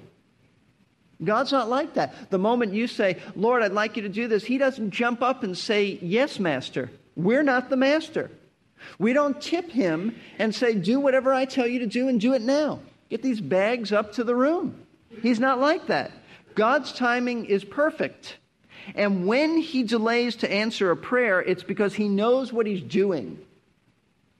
God's 1.23 1.53
not 1.53 1.69
like 1.69 1.95
that. 1.95 2.31
The 2.31 2.39
moment 2.39 2.75
you 2.75 2.87
say, 2.87 3.19
Lord, 3.35 3.63
I'd 3.63 3.73
like 3.73 3.97
you 3.97 4.03
to 4.03 4.09
do 4.09 4.29
this, 4.29 4.45
He 4.45 4.59
doesn't 4.59 4.91
jump 4.91 5.23
up 5.23 5.43
and 5.43 5.57
say, 5.57 5.99
Yes, 6.03 6.39
Master. 6.39 6.91
We're 7.15 7.43
not 7.43 7.71
the 7.71 7.77
Master. 7.77 8.31
We 8.99 9.13
don't 9.13 9.41
tip 9.41 9.71
Him 9.71 10.17
and 10.39 10.55
say, 10.55 10.75
Do 10.75 11.01
whatever 11.01 11.33
I 11.33 11.45
tell 11.45 11.67
you 11.67 11.81
to 11.81 11.87
do 11.87 12.09
and 12.09 12.21
do 12.21 12.35
it 12.35 12.43
now. 12.43 12.81
Get 13.09 13.23
these 13.23 13.41
bags 13.41 13.93
up 13.93 14.13
to 14.15 14.25
the 14.25 14.35
room. 14.35 14.81
He's 15.23 15.41
not 15.41 15.61
like 15.61 15.87
that. 15.87 16.11
God's 16.55 16.93
timing 16.93 17.47
is 17.47 17.65
perfect. 17.65 18.39
And 18.95 19.27
when 19.27 19.59
he 19.59 19.83
delays 19.83 20.37
to 20.37 20.53
answer 20.53 20.91
a 20.91 20.97
prayer, 20.97 21.41
it's 21.41 21.63
because 21.63 21.95
he 21.95 22.09
knows 22.09 22.53
what 22.53 22.67
he's 22.67 22.83
doing. 22.83 23.39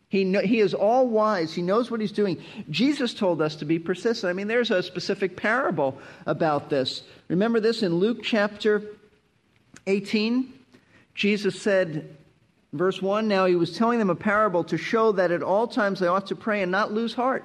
He, 0.09 0.25
know, 0.25 0.41
he 0.41 0.61
is 0.61 0.73
all 0.73 1.09
wise. 1.09 1.53
He 1.53 1.63
knows 1.63 1.91
what 1.91 2.01
he's 2.01 2.13
doing. 2.13 2.43
Jesus 2.71 3.13
told 3.13 3.43
us 3.43 3.57
to 3.57 3.65
be 3.65 3.79
persistent. 3.79 4.31
I 4.31 4.35
mean, 4.35 4.47
there's 4.47 4.71
a 4.71 4.83
specific 4.83 5.37
parable 5.37 5.99
about 6.27 6.71
this. 6.71 7.03
Remember 7.29 7.59
this 7.59 7.83
in 7.83 7.97
Luke 7.97 8.21
chapter 8.23 8.83
18? 9.87 10.53
Jesus 11.15 11.61
said, 11.61 12.16
verse 12.77 13.01
1 13.01 13.27
Now 13.29 13.47
he 13.47 13.57
was 13.57 13.77
telling 13.77 13.99
them 13.99 14.11
a 14.11 14.15
parable 14.15 14.65
to 14.65 14.77
show 14.77 15.13
that 15.13 15.31
at 15.31 15.43
all 15.43 15.67
times 15.67 16.01
they 16.01 16.07
ought 16.07 16.27
to 16.29 16.37
pray 16.37 16.63
and 16.63 16.73
not 16.73 16.93
lose 16.93 17.15
heart. 17.15 17.45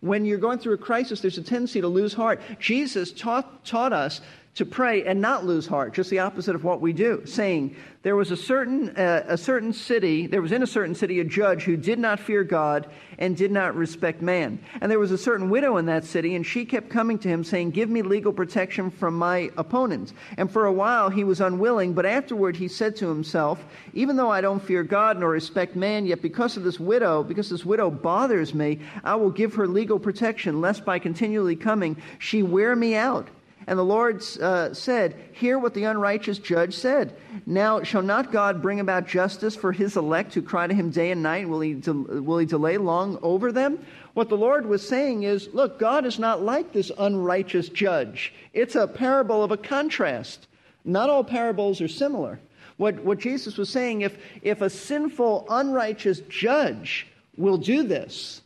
When 0.00 0.24
you're 0.24 0.38
going 0.38 0.58
through 0.58 0.74
a 0.74 0.78
crisis, 0.78 1.20
there's 1.20 1.38
a 1.38 1.42
tendency 1.42 1.80
to 1.80 1.88
lose 1.88 2.12
heart. 2.12 2.40
Jesus 2.58 3.12
taught, 3.12 3.64
taught 3.64 3.92
us 3.92 4.20
to 4.54 4.66
pray 4.66 5.04
and 5.04 5.18
not 5.18 5.46
lose 5.46 5.66
heart, 5.66 5.94
just 5.94 6.10
the 6.10 6.18
opposite 6.18 6.54
of 6.54 6.62
what 6.62 6.82
we 6.82 6.92
do, 6.92 7.24
saying, 7.24 7.74
There 8.02 8.16
was 8.16 8.30
a 8.30 8.36
certain, 8.36 8.90
uh, 8.90 9.24
a 9.26 9.38
certain 9.38 9.72
city, 9.72 10.26
there 10.26 10.42
was 10.42 10.52
in 10.52 10.62
a 10.62 10.66
certain 10.66 10.94
city 10.94 11.20
a 11.20 11.24
judge 11.24 11.62
who 11.62 11.74
did 11.74 11.98
not 11.98 12.20
fear 12.20 12.44
God 12.44 12.86
and 13.18 13.34
did 13.34 13.50
not 13.50 13.74
respect 13.74 14.20
man. 14.20 14.58
And 14.82 14.90
there 14.90 14.98
was 14.98 15.10
a 15.10 15.16
certain 15.16 15.48
widow 15.48 15.78
in 15.78 15.86
that 15.86 16.04
city, 16.04 16.34
and 16.34 16.44
she 16.44 16.66
kept 16.66 16.90
coming 16.90 17.18
to 17.20 17.28
him, 17.28 17.44
saying, 17.44 17.70
Give 17.70 17.88
me 17.88 18.02
legal 18.02 18.32
protection 18.32 18.90
from 18.90 19.16
my 19.16 19.50
opponents. 19.56 20.12
And 20.36 20.52
for 20.52 20.66
a 20.66 20.72
while 20.72 21.08
he 21.08 21.24
was 21.24 21.40
unwilling, 21.40 21.94
but 21.94 22.04
afterward 22.04 22.54
he 22.54 22.68
said 22.68 22.94
to 22.96 23.08
himself, 23.08 23.64
Even 23.94 24.16
though 24.16 24.30
I 24.30 24.42
don't 24.42 24.62
fear 24.62 24.82
God 24.82 25.18
nor 25.18 25.30
respect 25.30 25.76
man, 25.76 26.04
yet 26.04 26.20
because 26.20 26.58
of 26.58 26.62
this 26.62 26.78
widow, 26.78 27.22
because 27.22 27.48
this 27.48 27.64
widow 27.64 27.90
bothers 27.90 28.52
me, 28.52 28.80
I 29.02 29.14
will 29.14 29.30
give 29.30 29.54
her 29.54 29.66
legal 29.66 29.98
protection, 29.98 30.60
lest 30.60 30.84
by 30.84 30.98
continually 30.98 31.56
coming 31.56 31.96
she 32.18 32.42
wear 32.42 32.76
me 32.76 32.96
out. 32.96 33.28
And 33.66 33.78
the 33.78 33.84
Lord 33.84 34.22
uh, 34.40 34.74
said, 34.74 35.14
Hear 35.32 35.58
what 35.58 35.74
the 35.74 35.84
unrighteous 35.84 36.38
judge 36.38 36.74
said. 36.74 37.16
Now, 37.46 37.82
shall 37.82 38.02
not 38.02 38.32
God 38.32 38.62
bring 38.62 38.80
about 38.80 39.06
justice 39.06 39.54
for 39.54 39.72
his 39.72 39.96
elect 39.96 40.34
who 40.34 40.42
cry 40.42 40.66
to 40.66 40.74
him 40.74 40.90
day 40.90 41.10
and 41.10 41.22
night? 41.22 41.48
Will 41.48 41.60
he, 41.60 41.74
de- 41.74 41.92
will 41.92 42.38
he 42.38 42.46
delay 42.46 42.76
long 42.76 43.18
over 43.22 43.52
them? 43.52 43.84
What 44.14 44.28
the 44.28 44.36
Lord 44.36 44.66
was 44.66 44.86
saying 44.86 45.22
is, 45.22 45.48
Look, 45.52 45.78
God 45.78 46.04
is 46.04 46.18
not 46.18 46.42
like 46.42 46.72
this 46.72 46.90
unrighteous 46.98 47.68
judge. 47.68 48.34
It's 48.52 48.74
a 48.74 48.86
parable 48.86 49.42
of 49.42 49.50
a 49.50 49.56
contrast. 49.56 50.48
Not 50.84 51.10
all 51.10 51.24
parables 51.24 51.80
are 51.80 51.88
similar. 51.88 52.40
What, 52.76 53.04
what 53.04 53.18
Jesus 53.18 53.56
was 53.56 53.68
saying, 53.68 54.00
if, 54.00 54.18
if 54.42 54.60
a 54.60 54.70
sinful, 54.70 55.46
unrighteous 55.48 56.20
judge 56.28 57.06
will 57.36 57.58
do 57.58 57.82
this, 57.84 58.42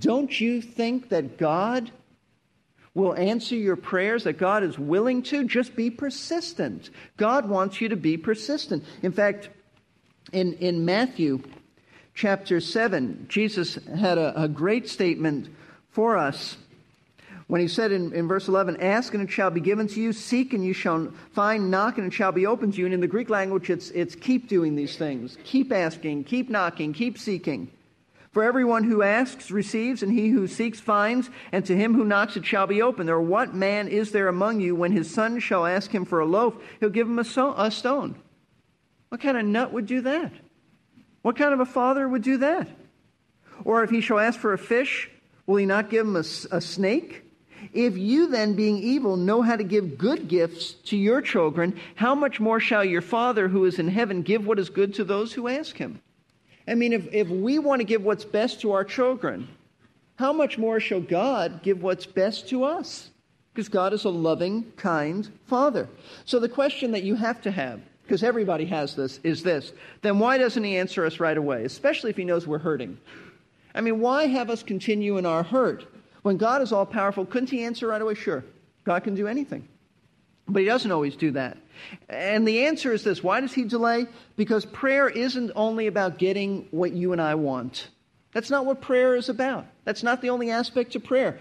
don't 0.00 0.40
you 0.40 0.60
think 0.60 1.08
that 1.10 1.38
God 1.38 1.90
will 2.94 3.14
answer 3.14 3.54
your 3.54 3.76
prayers, 3.76 4.24
that 4.24 4.38
God 4.38 4.62
is 4.64 4.78
willing 4.78 5.22
to, 5.24 5.44
just 5.44 5.76
be 5.76 5.90
persistent. 5.90 6.90
God 7.16 7.48
wants 7.48 7.80
you 7.80 7.88
to 7.88 7.96
be 7.96 8.16
persistent. 8.16 8.84
In 9.02 9.12
fact, 9.12 9.48
in, 10.32 10.54
in 10.54 10.84
Matthew 10.84 11.42
chapter 12.14 12.60
7, 12.60 13.26
Jesus 13.28 13.76
had 13.96 14.18
a, 14.18 14.42
a 14.42 14.48
great 14.48 14.88
statement 14.88 15.48
for 15.90 16.16
us 16.16 16.56
when 17.50 17.60
he 17.60 17.66
said 17.66 17.90
in, 17.90 18.12
in 18.12 18.28
verse 18.28 18.46
11, 18.46 18.80
Ask 18.80 19.12
and 19.12 19.24
it 19.24 19.30
shall 19.30 19.50
be 19.50 19.60
given 19.60 19.88
to 19.88 20.00
you, 20.00 20.12
seek 20.12 20.54
and 20.54 20.64
you 20.64 20.72
shall 20.72 21.12
find, 21.32 21.68
knock 21.68 21.98
and 21.98 22.06
it 22.06 22.12
shall 22.12 22.30
be 22.30 22.46
opened 22.46 22.74
to 22.74 22.78
you. 22.78 22.84
And 22.84 22.94
in 22.94 23.00
the 23.00 23.08
Greek 23.08 23.28
language, 23.28 23.70
it's, 23.70 23.90
it's 23.90 24.14
keep 24.14 24.48
doing 24.48 24.76
these 24.76 24.96
things. 24.96 25.36
Keep 25.42 25.72
asking, 25.72 26.24
keep 26.24 26.48
knocking, 26.48 26.92
keep 26.92 27.18
seeking. 27.18 27.68
For 28.32 28.44
everyone 28.44 28.84
who 28.84 29.02
asks 29.02 29.50
receives, 29.50 30.04
and 30.04 30.12
he 30.12 30.28
who 30.28 30.46
seeks 30.46 30.78
finds, 30.78 31.30
and 31.50 31.64
to 31.66 31.76
him 31.76 31.94
who 31.94 32.04
knocks 32.04 32.36
it 32.36 32.46
shall 32.46 32.68
be 32.68 32.80
opened. 32.80 33.10
Or 33.10 33.20
what 33.20 33.54
man 33.54 33.88
is 33.88 34.12
there 34.12 34.28
among 34.28 34.60
you 34.60 34.76
when 34.76 34.92
his 34.92 35.12
son 35.12 35.40
shall 35.40 35.66
ask 35.66 35.90
him 35.90 36.04
for 36.04 36.20
a 36.20 36.26
loaf, 36.26 36.54
he'll 36.78 36.90
give 36.90 37.08
him 37.08 37.18
a, 37.18 37.24
so- 37.24 37.54
a 37.56 37.70
stone? 37.72 38.14
What 39.08 39.20
kind 39.20 39.36
of 39.36 39.44
nut 39.44 39.72
would 39.72 39.86
do 39.86 40.02
that? 40.02 40.32
What 41.22 41.36
kind 41.36 41.52
of 41.52 41.58
a 41.58 41.66
father 41.66 42.08
would 42.08 42.22
do 42.22 42.36
that? 42.38 42.68
Or 43.64 43.82
if 43.82 43.90
he 43.90 44.00
shall 44.00 44.20
ask 44.20 44.38
for 44.38 44.52
a 44.52 44.58
fish, 44.58 45.10
will 45.46 45.56
he 45.56 45.66
not 45.66 45.90
give 45.90 46.06
him 46.06 46.14
a, 46.14 46.20
a 46.52 46.60
snake? 46.60 47.24
If 47.72 47.98
you 47.98 48.28
then, 48.28 48.54
being 48.54 48.78
evil, 48.78 49.16
know 49.16 49.42
how 49.42 49.56
to 49.56 49.64
give 49.64 49.98
good 49.98 50.28
gifts 50.28 50.72
to 50.84 50.96
your 50.96 51.20
children, 51.20 51.78
how 51.96 52.14
much 52.14 52.38
more 52.38 52.60
shall 52.60 52.84
your 52.84 53.02
Father 53.02 53.48
who 53.48 53.64
is 53.64 53.78
in 53.80 53.88
heaven 53.88 54.22
give 54.22 54.46
what 54.46 54.60
is 54.60 54.70
good 54.70 54.94
to 54.94 55.04
those 55.04 55.32
who 55.32 55.48
ask 55.48 55.76
him? 55.76 56.00
I 56.70 56.74
mean, 56.76 56.92
if, 56.92 57.12
if 57.12 57.28
we 57.28 57.58
want 57.58 57.80
to 57.80 57.84
give 57.84 58.04
what's 58.04 58.24
best 58.24 58.60
to 58.60 58.72
our 58.72 58.84
children, 58.84 59.48
how 60.14 60.32
much 60.32 60.56
more 60.56 60.78
shall 60.78 61.00
God 61.00 61.62
give 61.62 61.82
what's 61.82 62.06
best 62.06 62.48
to 62.50 62.62
us? 62.62 63.10
Because 63.52 63.68
God 63.68 63.92
is 63.92 64.04
a 64.04 64.08
loving, 64.10 64.70
kind 64.76 65.28
Father. 65.46 65.88
So 66.24 66.38
the 66.38 66.48
question 66.48 66.92
that 66.92 67.02
you 67.02 67.16
have 67.16 67.42
to 67.42 67.50
have, 67.50 67.80
because 68.04 68.22
everybody 68.22 68.64
has 68.66 68.94
this, 68.94 69.18
is 69.24 69.42
this 69.42 69.72
then 70.02 70.20
why 70.20 70.38
doesn't 70.38 70.62
He 70.62 70.76
answer 70.76 71.04
us 71.04 71.18
right 71.18 71.36
away, 71.36 71.64
especially 71.64 72.10
if 72.10 72.16
He 72.16 72.24
knows 72.24 72.46
we're 72.46 72.58
hurting? 72.58 72.96
I 73.74 73.80
mean, 73.80 73.98
why 73.98 74.26
have 74.26 74.48
us 74.48 74.62
continue 74.62 75.18
in 75.18 75.26
our 75.26 75.42
hurt? 75.42 75.86
When 76.22 76.36
God 76.36 76.62
is 76.62 76.70
all 76.72 76.86
powerful, 76.86 77.26
couldn't 77.26 77.50
He 77.50 77.64
answer 77.64 77.88
right 77.88 78.00
away? 78.00 78.14
Sure. 78.14 78.44
God 78.84 79.02
can 79.02 79.16
do 79.16 79.26
anything. 79.26 79.66
But 80.50 80.62
He 80.62 80.66
doesn't 80.66 80.92
always 80.92 81.16
do 81.16 81.30
that. 81.32 81.56
And 82.08 82.46
the 82.46 82.66
answer 82.66 82.92
is 82.92 83.04
this 83.04 83.22
why 83.22 83.40
does 83.40 83.52
he 83.52 83.64
delay? 83.64 84.06
Because 84.36 84.64
prayer 84.66 85.08
isn't 85.08 85.52
only 85.54 85.86
about 85.86 86.18
getting 86.18 86.66
what 86.70 86.92
you 86.92 87.12
and 87.12 87.20
I 87.20 87.34
want. 87.36 87.88
That's 88.32 88.50
not 88.50 88.66
what 88.66 88.80
prayer 88.80 89.16
is 89.16 89.28
about. 89.28 89.66
That's 89.84 90.02
not 90.02 90.22
the 90.22 90.30
only 90.30 90.50
aspect 90.50 90.94
of 90.94 91.04
prayer. 91.04 91.40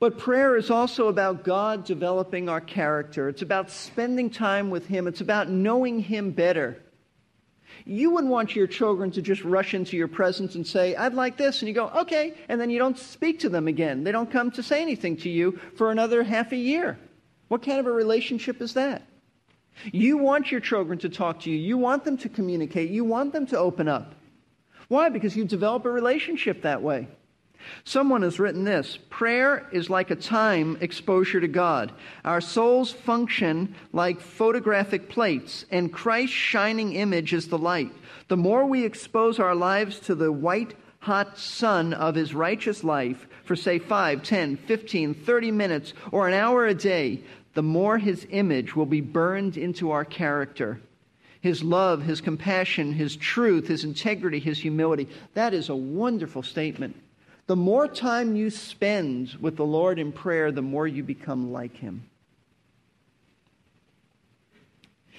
But 0.00 0.18
prayer 0.18 0.56
is 0.56 0.70
also 0.70 1.08
about 1.08 1.44
God 1.44 1.84
developing 1.84 2.48
our 2.48 2.60
character. 2.60 3.28
It's 3.28 3.42
about 3.42 3.70
spending 3.70 4.30
time 4.30 4.70
with 4.70 4.86
Him. 4.86 5.06
It's 5.06 5.20
about 5.20 5.50
knowing 5.50 6.00
Him 6.00 6.30
better. 6.30 6.82
You 7.84 8.10
wouldn't 8.10 8.32
want 8.32 8.56
your 8.56 8.66
children 8.66 9.10
to 9.12 9.22
just 9.22 9.44
rush 9.44 9.74
into 9.74 9.96
your 9.96 10.08
presence 10.08 10.54
and 10.54 10.66
say, 10.66 10.96
I'd 10.96 11.14
like 11.14 11.36
this. 11.36 11.60
And 11.60 11.68
you 11.68 11.74
go, 11.74 11.88
okay. 11.88 12.34
And 12.48 12.60
then 12.60 12.70
you 12.70 12.78
don't 12.78 12.98
speak 12.98 13.40
to 13.40 13.48
them 13.48 13.68
again. 13.68 14.02
They 14.02 14.12
don't 14.12 14.30
come 14.30 14.50
to 14.52 14.62
say 14.62 14.82
anything 14.82 15.16
to 15.18 15.28
you 15.28 15.58
for 15.76 15.90
another 15.90 16.22
half 16.22 16.52
a 16.52 16.56
year. 16.56 16.98
What 17.50 17.64
kind 17.64 17.80
of 17.80 17.86
a 17.86 17.92
relationship 17.92 18.62
is 18.62 18.74
that? 18.74 19.02
You 19.90 20.18
want 20.18 20.52
your 20.52 20.60
children 20.60 21.00
to 21.00 21.08
talk 21.08 21.40
to 21.40 21.50
you. 21.50 21.56
You 21.56 21.76
want 21.76 22.04
them 22.04 22.16
to 22.18 22.28
communicate. 22.28 22.90
You 22.90 23.02
want 23.02 23.32
them 23.32 23.44
to 23.48 23.58
open 23.58 23.88
up. 23.88 24.14
Why? 24.86 25.08
Because 25.08 25.34
you 25.34 25.44
develop 25.44 25.84
a 25.84 25.90
relationship 25.90 26.62
that 26.62 26.80
way. 26.80 27.08
Someone 27.82 28.22
has 28.22 28.38
written 28.38 28.62
this 28.62 29.00
Prayer 29.10 29.66
is 29.72 29.90
like 29.90 30.12
a 30.12 30.16
time 30.16 30.78
exposure 30.80 31.40
to 31.40 31.48
God. 31.48 31.90
Our 32.24 32.40
souls 32.40 32.92
function 32.92 33.74
like 33.92 34.20
photographic 34.20 35.08
plates, 35.08 35.64
and 35.72 35.92
Christ's 35.92 36.36
shining 36.36 36.92
image 36.92 37.32
is 37.32 37.48
the 37.48 37.58
light. 37.58 37.90
The 38.28 38.36
more 38.36 38.64
we 38.64 38.84
expose 38.84 39.40
our 39.40 39.56
lives 39.56 39.98
to 40.00 40.14
the 40.14 40.30
white 40.30 40.76
hot 41.00 41.36
sun 41.36 41.94
of 41.94 42.14
his 42.14 42.32
righteous 42.32 42.84
life 42.84 43.26
for, 43.44 43.56
say, 43.56 43.78
5, 43.78 44.22
10, 44.22 44.56
15, 44.56 45.14
30 45.14 45.50
minutes, 45.50 45.92
or 46.12 46.28
an 46.28 46.34
hour 46.34 46.66
a 46.66 46.74
day, 46.74 47.22
the 47.54 47.62
more 47.62 47.98
his 47.98 48.26
image 48.30 48.76
will 48.76 48.86
be 48.86 49.00
burned 49.00 49.56
into 49.56 49.90
our 49.90 50.04
character. 50.04 50.80
His 51.40 51.62
love, 51.64 52.02
his 52.02 52.20
compassion, 52.20 52.92
his 52.92 53.16
truth, 53.16 53.66
his 53.66 53.84
integrity, 53.84 54.38
his 54.38 54.58
humility. 54.58 55.08
That 55.34 55.54
is 55.54 55.68
a 55.68 55.76
wonderful 55.76 56.42
statement. 56.42 56.96
The 57.46 57.56
more 57.56 57.88
time 57.88 58.36
you 58.36 58.50
spend 58.50 59.36
with 59.40 59.56
the 59.56 59.64
Lord 59.64 59.98
in 59.98 60.12
prayer, 60.12 60.52
the 60.52 60.62
more 60.62 60.86
you 60.86 61.02
become 61.02 61.50
like 61.50 61.76
him. 61.76 62.04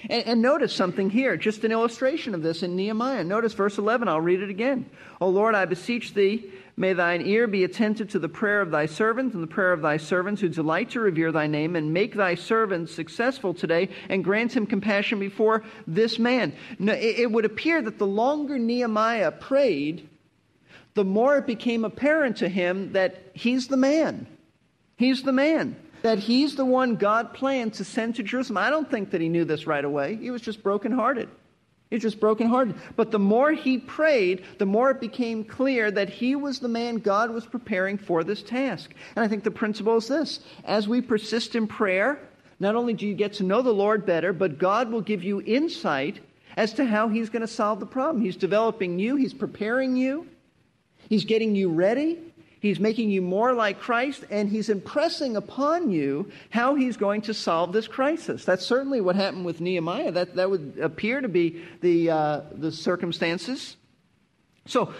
And, 0.08 0.26
and, 0.26 0.42
notice 0.42 0.74
something 0.74 1.10
here, 1.10 1.36
just 1.36 1.62
an 1.64 1.72
illustration 1.72 2.34
of 2.34 2.42
this 2.42 2.62
in 2.62 2.74
Nehemiah. 2.74 3.22
Notice 3.22 3.52
verse 3.52 3.78
11. 3.78 4.08
I'll 4.08 4.20
read 4.20 4.40
it 4.40 4.50
again. 4.50 4.88
O 5.20 5.28
Lord, 5.28 5.54
I 5.54 5.64
beseech 5.64 6.14
thee, 6.14 6.50
May 6.76 6.94
thine 6.94 7.20
ear 7.26 7.46
be 7.46 7.64
attentive 7.64 8.08
to 8.10 8.18
the 8.18 8.28
prayer 8.28 8.60
of 8.60 8.70
thy 8.70 8.86
servants 8.86 9.34
and 9.34 9.42
the 9.42 9.48
prayer 9.48 9.72
of 9.72 9.82
thy 9.82 9.98
servants 9.98 10.40
who 10.40 10.48
delight 10.48 10.90
to 10.90 11.00
revere 11.00 11.30
thy 11.30 11.46
name, 11.46 11.76
and 11.76 11.92
make 11.92 12.14
thy 12.14 12.34
servant 12.34 12.88
successful 12.88 13.52
today, 13.52 13.90
and 14.08 14.24
grant 14.24 14.56
him 14.56 14.66
compassion 14.66 15.18
before 15.18 15.64
this 15.86 16.18
man. 16.18 16.54
Now, 16.78 16.94
it 16.94 17.30
would 17.30 17.44
appear 17.44 17.82
that 17.82 17.98
the 17.98 18.06
longer 18.06 18.58
Nehemiah 18.58 19.32
prayed, 19.32 20.08
the 20.94 21.04
more 21.04 21.38
it 21.38 21.46
became 21.46 21.84
apparent 21.84 22.38
to 22.38 22.48
him 22.48 22.92
that 22.92 23.30
he's 23.34 23.68
the 23.68 23.76
man. 23.76 24.26
He's 24.96 25.22
the 25.22 25.32
man. 25.32 25.76
That 26.02 26.18
he's 26.18 26.56
the 26.56 26.64
one 26.64 26.96
God 26.96 27.32
planned 27.32 27.74
to 27.74 27.84
send 27.84 28.16
to 28.16 28.22
Jerusalem. 28.22 28.58
I 28.58 28.70
don't 28.70 28.90
think 28.90 29.10
that 29.10 29.20
he 29.20 29.28
knew 29.28 29.44
this 29.44 29.66
right 29.66 29.84
away. 29.84 30.16
He 30.16 30.30
was 30.30 30.42
just 30.42 30.62
brokenhearted. 30.62 31.28
He's 31.92 32.00
just 32.00 32.20
brokenhearted. 32.20 32.74
But 32.96 33.10
the 33.10 33.18
more 33.18 33.52
he 33.52 33.76
prayed, 33.76 34.44
the 34.56 34.64
more 34.64 34.90
it 34.90 34.98
became 34.98 35.44
clear 35.44 35.90
that 35.90 36.08
he 36.08 36.34
was 36.34 36.58
the 36.58 36.66
man 36.66 36.96
God 36.96 37.30
was 37.30 37.44
preparing 37.44 37.98
for 37.98 38.24
this 38.24 38.42
task. 38.42 38.94
And 39.14 39.22
I 39.22 39.28
think 39.28 39.44
the 39.44 39.50
principle 39.50 39.98
is 39.98 40.08
this 40.08 40.40
as 40.64 40.88
we 40.88 41.02
persist 41.02 41.54
in 41.54 41.66
prayer, 41.66 42.18
not 42.58 42.76
only 42.76 42.94
do 42.94 43.06
you 43.06 43.12
get 43.12 43.34
to 43.34 43.42
know 43.42 43.60
the 43.60 43.74
Lord 43.74 44.06
better, 44.06 44.32
but 44.32 44.56
God 44.56 44.90
will 44.90 45.02
give 45.02 45.22
you 45.22 45.42
insight 45.42 46.20
as 46.56 46.72
to 46.74 46.86
how 46.86 47.10
he's 47.10 47.28
going 47.28 47.42
to 47.42 47.46
solve 47.46 47.78
the 47.78 47.84
problem. 47.84 48.24
He's 48.24 48.36
developing 48.36 48.98
you, 48.98 49.16
he's 49.16 49.34
preparing 49.34 49.94
you, 49.94 50.26
he's 51.10 51.26
getting 51.26 51.54
you 51.54 51.68
ready. 51.68 52.31
He's 52.62 52.78
making 52.78 53.10
you 53.10 53.22
more 53.22 53.54
like 53.54 53.80
Christ, 53.80 54.22
and 54.30 54.48
he's 54.48 54.68
impressing 54.68 55.34
upon 55.34 55.90
you 55.90 56.30
how 56.50 56.76
he's 56.76 56.96
going 56.96 57.22
to 57.22 57.34
solve 57.34 57.72
this 57.72 57.88
crisis. 57.88 58.44
That's 58.44 58.64
certainly 58.64 59.00
what 59.00 59.16
happened 59.16 59.44
with 59.44 59.60
Nehemiah. 59.60 60.12
That, 60.12 60.36
that 60.36 60.48
would 60.48 60.78
appear 60.80 61.20
to 61.20 61.28
be 61.28 61.64
the, 61.80 62.10
uh, 62.10 62.40
the 62.52 62.70
circumstances. 62.70 63.76
So, 64.66 64.94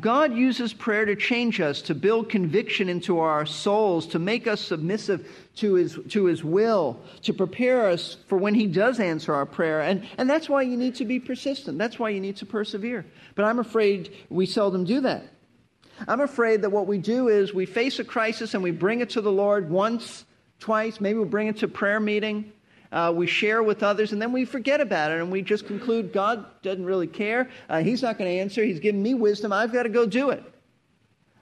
God 0.00 0.34
uses 0.34 0.72
prayer 0.72 1.04
to 1.04 1.14
change 1.14 1.60
us, 1.60 1.82
to 1.82 1.94
build 1.94 2.30
conviction 2.30 2.88
into 2.88 3.18
our 3.18 3.44
souls, 3.44 4.06
to 4.06 4.18
make 4.18 4.46
us 4.46 4.62
submissive 4.62 5.28
to 5.56 5.74
His, 5.74 5.98
to 6.08 6.24
his 6.24 6.42
will, 6.42 6.98
to 7.24 7.34
prepare 7.34 7.90
us 7.90 8.16
for 8.26 8.38
when 8.38 8.54
He 8.54 8.66
does 8.66 9.00
answer 9.00 9.34
our 9.34 9.44
prayer. 9.44 9.82
And, 9.82 10.08
and 10.16 10.30
that's 10.30 10.48
why 10.48 10.62
you 10.62 10.78
need 10.78 10.94
to 10.94 11.04
be 11.04 11.20
persistent. 11.20 11.76
That's 11.76 11.98
why 11.98 12.08
you 12.08 12.22
need 12.22 12.38
to 12.38 12.46
persevere. 12.46 13.04
But 13.34 13.44
I'm 13.44 13.58
afraid 13.58 14.16
we 14.30 14.46
seldom 14.46 14.86
do 14.86 15.02
that. 15.02 15.24
I'm 16.08 16.20
afraid 16.20 16.62
that 16.62 16.70
what 16.70 16.86
we 16.86 16.98
do 16.98 17.28
is 17.28 17.54
we 17.54 17.66
face 17.66 17.98
a 17.98 18.04
crisis 18.04 18.54
and 18.54 18.62
we 18.62 18.70
bring 18.70 19.00
it 19.00 19.10
to 19.10 19.20
the 19.20 19.32
Lord 19.32 19.70
once, 19.70 20.24
twice, 20.58 21.00
maybe 21.00 21.18
we 21.18 21.24
bring 21.24 21.48
it 21.48 21.58
to 21.58 21.68
prayer 21.68 22.00
meeting, 22.00 22.52
uh, 22.90 23.12
we 23.14 23.26
share 23.26 23.62
with 23.62 23.82
others, 23.82 24.12
and 24.12 24.20
then 24.20 24.32
we 24.32 24.44
forget 24.44 24.80
about 24.80 25.10
it 25.10 25.18
and 25.18 25.30
we 25.30 25.42
just 25.42 25.66
conclude 25.66 26.12
God 26.12 26.44
doesn't 26.62 26.84
really 26.84 27.06
care. 27.06 27.48
Uh, 27.68 27.82
he's 27.82 28.02
not 28.02 28.18
going 28.18 28.30
to 28.30 28.38
answer. 28.40 28.62
He's 28.62 28.80
given 28.80 29.02
me 29.02 29.14
wisdom. 29.14 29.52
I've 29.52 29.72
got 29.72 29.84
to 29.84 29.88
go 29.88 30.06
do 30.06 30.30
it. 30.30 30.44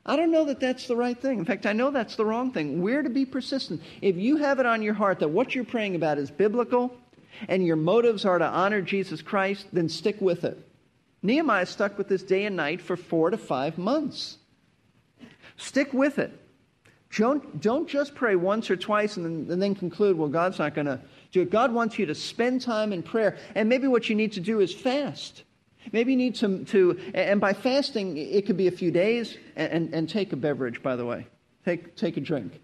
I 0.07 0.17
don't 0.17 0.31
know 0.31 0.45
that 0.47 0.61
that's 0.61 0.87
the 0.87 0.97
right 0.97 1.21
thing. 1.21 1.39
In 1.39 1.45
fact, 1.45 1.67
I 1.67 1.73
know 1.73 1.91
that's 1.91 2.17
the 2.17 2.25
wrong 2.25 2.53
thing. 2.53 2.81
We're 2.81 3.03
to 3.03 3.11
be 3.11 3.27
persistent. 3.27 3.83
If 4.01 4.17
you 4.17 4.39
have 4.39 4.59
it 4.59 4.67
on 4.67 4.83
your 4.83 4.95
heart 4.95 5.19
that 5.19 5.29
what 5.29 5.55
you're 5.55 5.65
praying 5.65 5.95
about 5.95 6.19
is 6.19 6.31
biblical 6.31 6.97
and 7.49 7.67
your 7.67 7.77
motives 7.77 8.25
are 8.25 8.39
to 8.39 8.47
honor 8.47 8.81
Jesus 8.81 9.21
Christ, 9.21 9.67
then 9.73 9.89
stick 9.89 10.21
with 10.21 10.45
it. 10.45 10.59
Nehemiah 11.23 11.67
stuck 11.67 11.99
with 11.99 12.09
this 12.09 12.23
day 12.23 12.45
and 12.45 12.57
night 12.57 12.81
for 12.81 12.97
four 12.97 13.31
to 13.31 13.37
five 13.37 13.77
months. 13.77 14.39
Stick 15.61 15.93
with 15.93 16.19
it. 16.19 16.33
Don't, 17.15 17.61
don't 17.61 17.89
just 17.89 18.15
pray 18.15 18.35
once 18.35 18.71
or 18.71 18.77
twice 18.77 19.17
and 19.17 19.27
then, 19.27 19.53
and 19.53 19.63
then 19.63 19.75
conclude, 19.75 20.17
well, 20.17 20.29
God's 20.29 20.59
not 20.59 20.75
going 20.75 20.87
to 20.87 21.01
do 21.33 21.43
it. 21.43 21.51
God 21.51 21.73
wants 21.73 21.99
you 21.99 22.07
to 22.07 22.15
spend 22.15 22.63
time 22.63 22.93
in 22.93 23.03
prayer. 23.03 23.37
And 23.55 23.69
maybe 23.69 23.87
what 23.87 24.09
you 24.09 24.15
need 24.15 24.33
to 24.33 24.41
do 24.41 24.61
is 24.61 24.73
fast. 24.73 25.43
Maybe 25.93 26.13
you 26.13 26.17
need 26.17 26.37
to, 26.37 26.65
to 26.67 26.99
and 27.15 27.41
by 27.41 27.53
fasting, 27.53 28.17
it 28.17 28.47
could 28.47 28.57
be 28.57 28.69
a 28.69 28.73
few 28.73 28.91
days, 28.91 29.37
and, 29.57 29.73
and, 29.73 29.95
and 29.95 30.09
take 30.09 30.33
a 30.33 30.37
beverage, 30.37 30.83
by 30.83 30.97
the 30.97 31.05
way. 31.05 31.27
Take, 31.65 31.95
take 31.95 32.17
a 32.17 32.21
drink. 32.21 32.61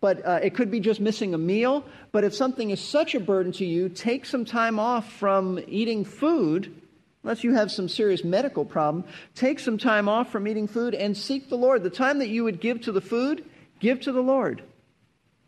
But 0.00 0.24
uh, 0.24 0.40
it 0.42 0.54
could 0.54 0.70
be 0.70 0.80
just 0.80 1.00
missing 1.00 1.34
a 1.34 1.38
meal. 1.38 1.84
But 2.12 2.24
if 2.24 2.34
something 2.34 2.70
is 2.70 2.80
such 2.80 3.14
a 3.14 3.20
burden 3.20 3.52
to 3.52 3.66
you, 3.66 3.88
take 3.88 4.24
some 4.24 4.44
time 4.44 4.78
off 4.78 5.12
from 5.12 5.58
eating 5.66 6.04
food, 6.04 6.80
unless 7.22 7.44
you 7.44 7.54
have 7.54 7.70
some 7.70 7.88
serious 7.88 8.24
medical 8.24 8.64
problem. 8.64 9.04
Take 9.34 9.58
some 9.58 9.78
time 9.78 10.08
off 10.08 10.30
from 10.30 10.46
eating 10.46 10.68
food 10.68 10.94
and 10.94 11.16
seek 11.16 11.48
the 11.48 11.56
Lord. 11.56 11.82
The 11.82 11.90
time 11.90 12.18
that 12.20 12.28
you 12.28 12.44
would 12.44 12.60
give 12.60 12.82
to 12.82 12.92
the 12.92 13.00
food, 13.00 13.44
give 13.80 14.00
to 14.02 14.12
the 14.12 14.22
Lord. 14.22 14.62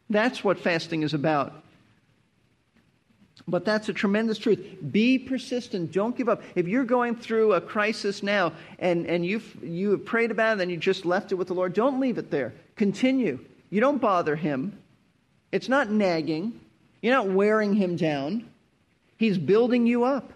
That's 0.09 0.43
what 0.43 0.59
fasting 0.59 1.03
is 1.03 1.15
about. 1.15 1.53
But 3.47 3.65
that's 3.65 3.89
a 3.89 3.93
tremendous 3.93 4.39
truth. 4.39 4.65
Be 4.91 5.19
persistent. 5.19 5.93
Don't 5.93 6.17
give 6.17 6.29
up. 6.29 6.43
If 6.55 6.69
you're 6.69 6.85
going 6.85 7.17
through 7.17 7.55
a 7.55 7.61
crisis 7.61 8.23
now 8.23 8.53
and, 8.79 9.07
and 9.07 9.25
you've, 9.25 9.57
you 9.63 9.93
have 9.93 10.05
prayed 10.05 10.31
about 10.31 10.59
it 10.59 10.63
and 10.63 10.71
you 10.71 10.77
just 10.77 11.05
left 11.05 11.33
it 11.33 11.37
with 11.37 11.49
the 11.49 11.55
Lord, 11.55 11.73
don't 11.73 12.01
leave 12.01 12.19
it 12.19 12.31
there. 12.31 12.53
Continue. 12.77 13.39
You 13.71 13.81
don't 13.81 14.01
bother 14.01 14.37
Him. 14.37 14.79
It's 15.53 15.69
not 15.69 15.91
nagging. 15.91 16.61
You're 17.03 17.15
not 17.15 17.29
wearing 17.29 17.75
Him 17.75 17.97
down. 17.97 18.49
He's 19.17 19.39
building 19.39 19.87
you 19.87 20.05
up. 20.05 20.33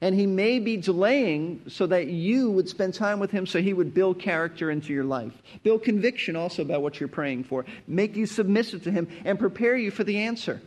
And 0.00 0.14
He 0.14 0.26
may 0.26 0.58
be 0.58 0.76
delaying 0.76 1.62
so 1.68 1.86
that 1.86 2.08
you 2.08 2.50
would 2.50 2.68
spend 2.68 2.94
time 2.94 3.18
with 3.18 3.30
Him 3.30 3.46
so 3.46 3.62
He 3.62 3.72
would 3.72 3.94
build 3.94 4.18
character 4.18 4.70
into 4.70 4.92
your 4.92 5.04
life. 5.04 5.32
Build 5.62 5.84
conviction 5.84 6.36
also 6.36 6.62
about 6.62 6.82
what 6.82 7.00
you're 7.00 7.08
praying 7.08 7.44
for. 7.44 7.64
Make 7.86 8.16
you 8.16 8.26
submissive 8.26 8.84
to 8.84 8.90
Him 8.90 9.08
and 9.24 9.38
prepare 9.38 9.76
you 9.76 9.90
for 9.90 10.04
the 10.04 10.18
answer. 10.18 10.60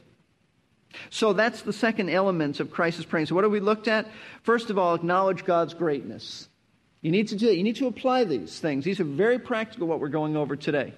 So 1.09 1.33
that's 1.33 1.61
the 1.61 1.73
second 1.73 2.09
element 2.09 2.59
of 2.59 2.71
crisis 2.71 3.05
praying. 3.05 3.27
So 3.27 3.35
what 3.35 3.43
have 3.43 3.51
we 3.51 3.59
looked 3.59 3.87
at? 3.87 4.07
First 4.41 4.69
of 4.69 4.77
all, 4.77 4.95
acknowledge 4.95 5.45
God's 5.45 5.73
greatness. 5.73 6.49
You 7.01 7.11
need 7.11 7.27
to 7.29 7.35
do 7.35 7.47
that. 7.47 7.55
You 7.55 7.63
need 7.63 7.77
to 7.77 7.87
apply 7.87 8.23
these 8.25 8.59
things. 8.59 8.83
These 8.83 8.99
are 8.99 9.05
very 9.05 9.39
practical 9.39 9.87
what 9.87 9.99
we're 9.99 10.09
going 10.09 10.35
over 10.35 10.55
today. 10.55 10.93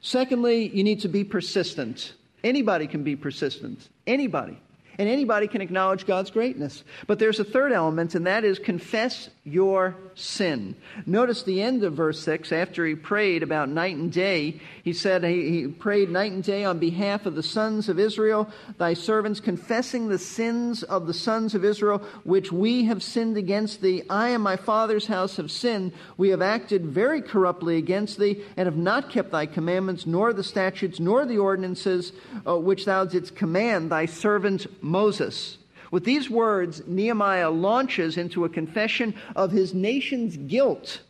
Secondly, 0.00 0.68
you 0.68 0.84
need 0.84 1.00
to 1.00 1.08
be 1.08 1.24
persistent. 1.24 2.12
Anybody 2.44 2.86
can 2.86 3.04
be 3.04 3.16
persistent. 3.16 3.88
Anybody. 4.06 4.60
And 4.98 5.08
anybody 5.08 5.48
can 5.48 5.60
acknowledge 5.60 6.06
God's 6.06 6.30
greatness. 6.30 6.84
But 7.06 7.18
there's 7.18 7.40
a 7.40 7.44
third 7.44 7.72
element, 7.72 8.14
and 8.14 8.26
that 8.26 8.44
is 8.44 8.58
confess 8.58 9.30
your 9.44 9.96
sin. 10.14 10.76
Notice 11.04 11.42
the 11.42 11.60
end 11.62 11.82
of 11.82 11.94
verse 11.94 12.20
6. 12.20 12.52
After 12.52 12.86
he 12.86 12.94
prayed 12.94 13.42
about 13.42 13.68
night 13.68 13.96
and 13.96 14.12
day, 14.12 14.60
he 14.84 14.92
said 14.92 15.24
he, 15.24 15.62
he, 15.62 15.66
prayed 15.66 16.10
night 16.10 16.30
and 16.30 16.44
day 16.44 16.64
on 16.64 16.78
behalf 16.78 17.26
of 17.26 17.34
the 17.34 17.42
sons 17.42 17.88
of 17.88 17.98
Israel, 17.98 18.48
thy 18.78 18.94
servants, 18.94 19.40
confessing 19.40 20.08
the 20.08 20.18
sins 20.18 20.84
of 20.84 21.08
the 21.08 21.14
sons 21.14 21.56
of 21.56 21.64
Israel, 21.64 21.98
which 22.22 22.52
we 22.52 22.84
have 22.84 23.02
sinned 23.02 23.36
against 23.36 23.80
thee. 23.82 24.04
I 24.08 24.28
and 24.28 24.44
my 24.44 24.54
father's 24.54 25.06
house 25.06 25.38
have 25.38 25.50
sinned. 25.50 25.92
We 26.16 26.28
have 26.28 26.42
acted 26.42 26.86
very 26.86 27.20
corruptly 27.20 27.78
against 27.78 28.20
thee, 28.20 28.44
and 28.56 28.66
have 28.66 28.76
not 28.76 29.10
kept 29.10 29.32
thy 29.32 29.46
commandments, 29.46 30.06
nor 30.06 30.32
the 30.32 30.44
statutes, 30.44 31.00
nor 31.00 31.26
the 31.26 31.38
ordinances 31.38 32.12
uh, 32.46 32.56
which 32.56 32.84
thou 32.84 33.06
didst 33.06 33.34
command 33.34 33.90
thy 33.90 34.06
servant 34.06 34.68
Moses. 34.80 35.58
With 35.92 36.04
these 36.04 36.30
words, 36.30 36.82
Nehemiah 36.86 37.50
launches 37.50 38.16
into 38.16 38.46
a 38.46 38.48
confession 38.48 39.14
of 39.36 39.52
his 39.52 39.74
nation's 39.74 40.38
guilt. 40.38 41.02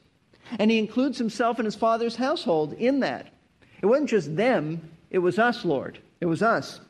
And 0.59 0.71
he 0.71 0.79
includes 0.79 1.16
himself 1.16 1.59
and 1.59 1.64
his 1.64 1.77
father's 1.77 2.16
household 2.16 2.75
in 2.75 3.01
that. 3.01 3.33
It 3.81 3.87
wasn't 3.87 4.11
just 4.11 4.37
them, 4.37 4.90
it 5.09 5.21
was 5.21 5.38
us, 5.38 5.64
Lord. 5.64 6.01
It 6.21 6.27
was 6.27 6.42
us. 6.42 6.81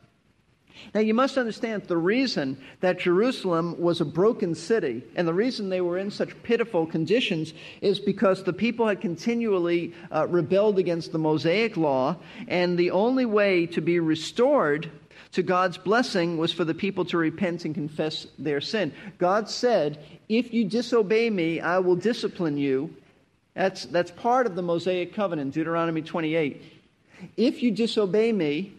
Now, 0.95 1.01
you 1.01 1.13
must 1.13 1.37
understand 1.37 1.83
the 1.83 1.99
reason 1.99 2.57
that 2.81 2.99
Jerusalem 2.99 3.79
was 3.79 4.01
a 4.01 4.07
broken 4.07 4.55
city 4.55 5.05
and 5.15 5.29
the 5.29 5.35
reason 5.35 5.69
they 5.69 5.83
were 5.83 5.99
in 5.99 6.11
such 6.11 6.43
pitiful 6.43 6.87
conditions 6.87 7.53
is 7.83 8.01
because 8.01 8.43
the 8.43 8.55
people 8.55 8.87
had 8.87 9.03
continually 9.03 9.93
uh, 10.11 10.27
rebelled 10.29 10.79
against 10.79 11.13
the 11.13 11.19
Mosaic 11.19 11.77
law, 11.77 12.17
and 12.49 12.79
the 12.79 12.91
only 12.91 13.27
way 13.27 13.67
to 13.67 13.83
be 13.83 14.01
restored 14.01 14.91
to 15.33 15.43
God's 15.43 15.79
blessing 15.79 16.37
was 16.37 16.53
for 16.53 16.65
the 16.65 16.75
people 16.75 17.05
to 17.07 17.17
repent 17.17 17.65
and 17.65 17.75
confess 17.75 18.27
their 18.39 18.61
sin. 18.61 18.93
God 19.19 19.49
said, 19.49 19.99
If 20.29 20.53
you 20.53 20.65
disobey 20.65 21.31
me, 21.31 21.61
I 21.61 21.79
will 21.79 21.97
discipline 21.97 22.57
you. 22.57 22.95
That's, 23.55 23.85
that's 23.87 24.11
part 24.11 24.47
of 24.47 24.55
the 24.55 24.63
Mosaic 24.63 25.15
covenant, 25.15 25.55
Deuteronomy 25.55 26.03
28. 26.03 26.63
If 27.37 27.63
you 27.63 27.71
disobey 27.71 28.33
me, 28.33 28.73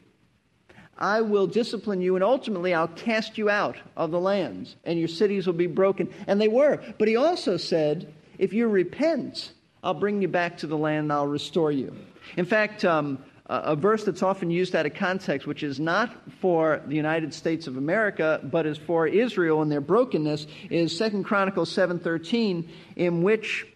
I 0.97 1.21
will 1.21 1.47
discipline 1.47 2.01
you, 2.01 2.15
and 2.15 2.23
ultimately 2.23 2.73
I'll 2.73 2.87
cast 2.87 3.37
you 3.37 3.49
out 3.49 3.77
of 3.97 4.11
the 4.11 4.19
lands, 4.19 4.75
and 4.83 4.99
your 4.99 5.07
cities 5.07 5.47
will 5.47 5.53
be 5.53 5.67
broken. 5.67 6.13
And 6.27 6.39
they 6.39 6.47
were. 6.47 6.81
But 6.97 7.07
he 7.07 7.15
also 7.15 7.57
said, 7.57 8.13
If 8.37 8.53
you 8.53 8.67
repent, 8.67 9.53
I'll 9.83 9.93
bring 9.93 10.21
you 10.21 10.27
back 10.27 10.57
to 10.59 10.67
the 10.67 10.77
land, 10.77 11.03
and 11.03 11.13
I'll 11.13 11.27
restore 11.27 11.71
you. 11.71 11.95
In 12.37 12.45
fact, 12.45 12.85
um, 12.85 13.23
a 13.47 13.75
verse 13.75 14.05
that's 14.05 14.23
often 14.23 14.49
used 14.49 14.75
out 14.75 14.85
of 14.85 14.93
context, 14.93 15.45
which 15.45 15.63
is 15.63 15.79
not 15.79 16.15
for 16.39 16.81
the 16.87 16.95
United 16.95 17.33
States 17.33 17.67
of 17.67 17.75
America, 17.75 18.39
but 18.43 18.65
is 18.65 18.77
for 18.77 19.05
Israel 19.05 19.61
and 19.61 19.71
their 19.71 19.81
brokenness, 19.81 20.47
is 20.69 20.97
Second 20.97 21.23
Chronicles 21.23 21.75
7.13, 21.75 22.67
in 22.95 23.21
which 23.21 23.67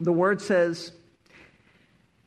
the 0.00 0.12
word 0.12 0.40
says, 0.40 0.92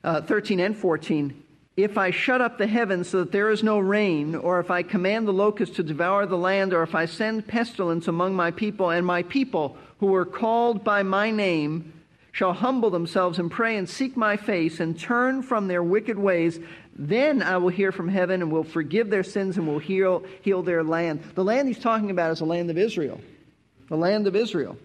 uh, 0.03 0.21
13 0.21 0.61
and 0.61 0.77
14, 0.77 1.43
if 1.75 1.97
I 1.97 2.11
shut 2.11 2.41
up 2.41 2.57
the 2.57 2.65
heavens 2.65 3.09
so 3.09 3.19
that 3.19 3.31
there 3.31 3.51
is 3.51 3.61
no 3.61 3.77
rain, 3.77 4.33
or 4.33 4.59
if 4.59 4.71
I 4.71 4.83
command 4.83 5.27
the 5.27 5.33
locusts 5.33 5.75
to 5.75 5.83
devour 5.83 6.25
the 6.25 6.37
land, 6.37 6.73
or 6.73 6.81
if 6.81 6.95
I 6.95 7.05
send 7.05 7.47
pestilence 7.47 8.07
among 8.07 8.35
my 8.35 8.51
people, 8.51 8.89
and 8.89 9.05
my 9.05 9.21
people 9.23 9.77
who 9.99 10.15
are 10.15 10.25
called 10.25 10.83
by 10.83 11.03
my 11.03 11.29
name 11.29 11.93
shall 12.37 12.53
humble 12.53 12.91
themselves 12.91 13.39
and 13.39 13.49
pray 13.49 13.77
and 13.77 13.89
seek 13.89 14.15
my 14.15 14.37
face 14.37 14.79
and 14.79 14.99
turn 14.99 15.41
from 15.41 15.67
their 15.67 15.81
wicked 15.81 16.19
ways, 16.19 16.59
then 16.95 17.41
I 17.41 17.57
will 17.57 17.69
hear 17.69 17.91
from 17.91 18.07
heaven 18.07 18.43
and 18.43 18.51
will 18.51 18.63
forgive 18.63 19.09
their 19.09 19.23
sins 19.23 19.57
and 19.57 19.65
will 19.67 19.79
heal, 19.79 20.23
heal 20.43 20.61
their 20.61 20.83
land. 20.83 21.23
The 21.33 21.43
land 21.43 21.67
he's 21.67 21.79
talking 21.79 22.11
about 22.11 22.29
is 22.29 22.37
the 22.37 22.45
land 22.45 22.69
of 22.69 22.77
Israel. 22.77 23.19
The 23.89 23.97
land 23.97 24.27
of 24.27 24.35
Israel. 24.35 24.77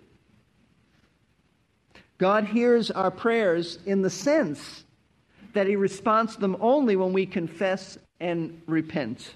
God 2.16 2.44
hears 2.46 2.90
our 2.90 3.10
prayers 3.10 3.78
in 3.84 4.00
the 4.00 4.08
sense 4.08 4.84
that 5.52 5.66
he 5.66 5.76
responds 5.76 6.36
to 6.36 6.40
them 6.40 6.56
only 6.58 6.96
when 6.96 7.12
we 7.12 7.26
confess 7.26 7.98
and 8.18 8.62
repent. 8.66 9.34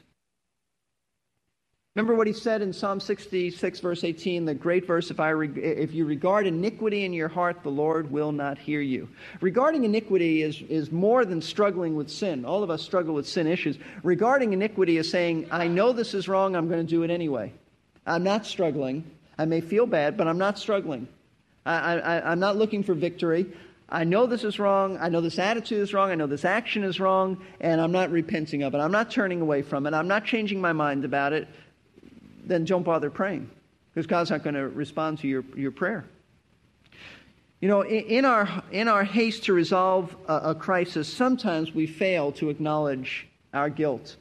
Remember 1.97 2.15
what 2.15 2.27
he 2.27 2.35
said 2.35 2.61
in 2.61 2.75
Psalm 2.75 3.01
66, 3.01 3.81
verse 3.81 4.05
18, 4.05 4.45
the 4.45 4.53
great 4.53 4.87
verse 4.87 5.11
if, 5.11 5.19
I 5.19 5.31
reg- 5.31 5.57
if 5.57 5.95
you 5.95 6.05
regard 6.05 6.47
iniquity 6.47 7.07
in 7.07 7.15
your 7.15 7.29
heart, 7.29 7.63
the 7.63 7.71
Lord 7.71 8.11
will 8.11 8.33
not 8.33 8.59
hear 8.59 8.83
you. 8.83 9.09
Regarding 9.41 9.83
iniquity 9.83 10.43
is, 10.43 10.61
is 10.69 10.93
more 10.93 11.25
than 11.25 11.41
struggling 11.41 11.97
with 11.97 12.11
sin. 12.11 12.45
All 12.45 12.63
of 12.63 12.69
us 12.69 12.83
struggle 12.83 13.15
with 13.15 13.27
sin 13.27 13.47
issues. 13.47 13.79
Regarding 14.03 14.53
iniquity 14.53 14.99
is 14.99 15.11
saying, 15.11 15.49
I 15.51 15.69
know 15.69 15.95
this 15.95 16.13
is 16.13 16.29
wrong, 16.29 16.55
I'm 16.55 16.69
going 16.69 16.87
to 16.87 16.91
do 16.91 17.03
it 17.03 17.11
anyway. 17.11 17.55
I'm 18.07 18.23
not 18.23 18.45
struggling. 18.45 19.11
I 19.39 19.47
may 19.47 19.63
feel 19.63 19.87
bad, 19.87 20.19
but 20.19 20.29
I'm 20.29 20.37
not 20.37 20.59
struggling. 20.59 21.09
I, 21.65 21.99
I, 21.99 22.31
I'm 22.31 22.41
not 22.41 22.57
looking 22.57 22.83
for 22.83 22.93
victory. 22.93 23.47
I 23.89 24.05
know 24.05 24.27
this 24.27 24.45
is 24.45 24.59
wrong. 24.59 24.99
I 25.01 25.09
know 25.09 25.23
this 25.23 25.39
attitude 25.39 25.81
is 25.81 25.95
wrong. 25.95 26.11
I 26.11 26.15
know 26.15 26.27
this 26.27 26.45
action 26.45 26.85
is 26.85 27.01
wrong, 27.01 27.43
and 27.61 27.81
I'm 27.81 27.93
not 27.93 28.11
repenting 28.11 28.65
of 28.65 28.75
it. 28.75 28.79
I'm 28.79 28.93
not 28.93 29.11
turning 29.11 29.41
away 29.41 29.63
from 29.63 29.87
it. 29.87 29.95
I'm 29.95 30.09
not 30.09 30.27
changing 30.27 30.61
my 30.61 30.75
mind 30.75 31.07
about 31.07 31.33
it 31.33 31.49
then 32.47 32.65
don't 32.65 32.83
bother 32.85 33.11
praying 33.11 33.51
because 33.93 34.07
God's 34.07 34.31
not 34.31 34.43
going 34.43 34.55
to 34.55 34.69
respond 34.69 35.19
to 35.19 35.29
your, 35.29 35.45
your 35.55 35.71
prayer. 35.71 36.05
You 37.61 37.69
know, 37.69 37.85
in 37.85 38.25
our, 38.25 38.63
in 38.71 38.87
our 38.89 39.03
haste 39.03 39.45
to 39.45 39.53
resolve 39.53 40.15
a, 40.29 40.51
a 40.51 40.55
crisis, 40.55 41.13
sometimes 41.13 41.75
we 41.75 41.87
fail 41.87 42.33
to 42.33 42.51
acknowledge 42.51 43.27
our 43.55 43.71
guilt. 43.71 44.17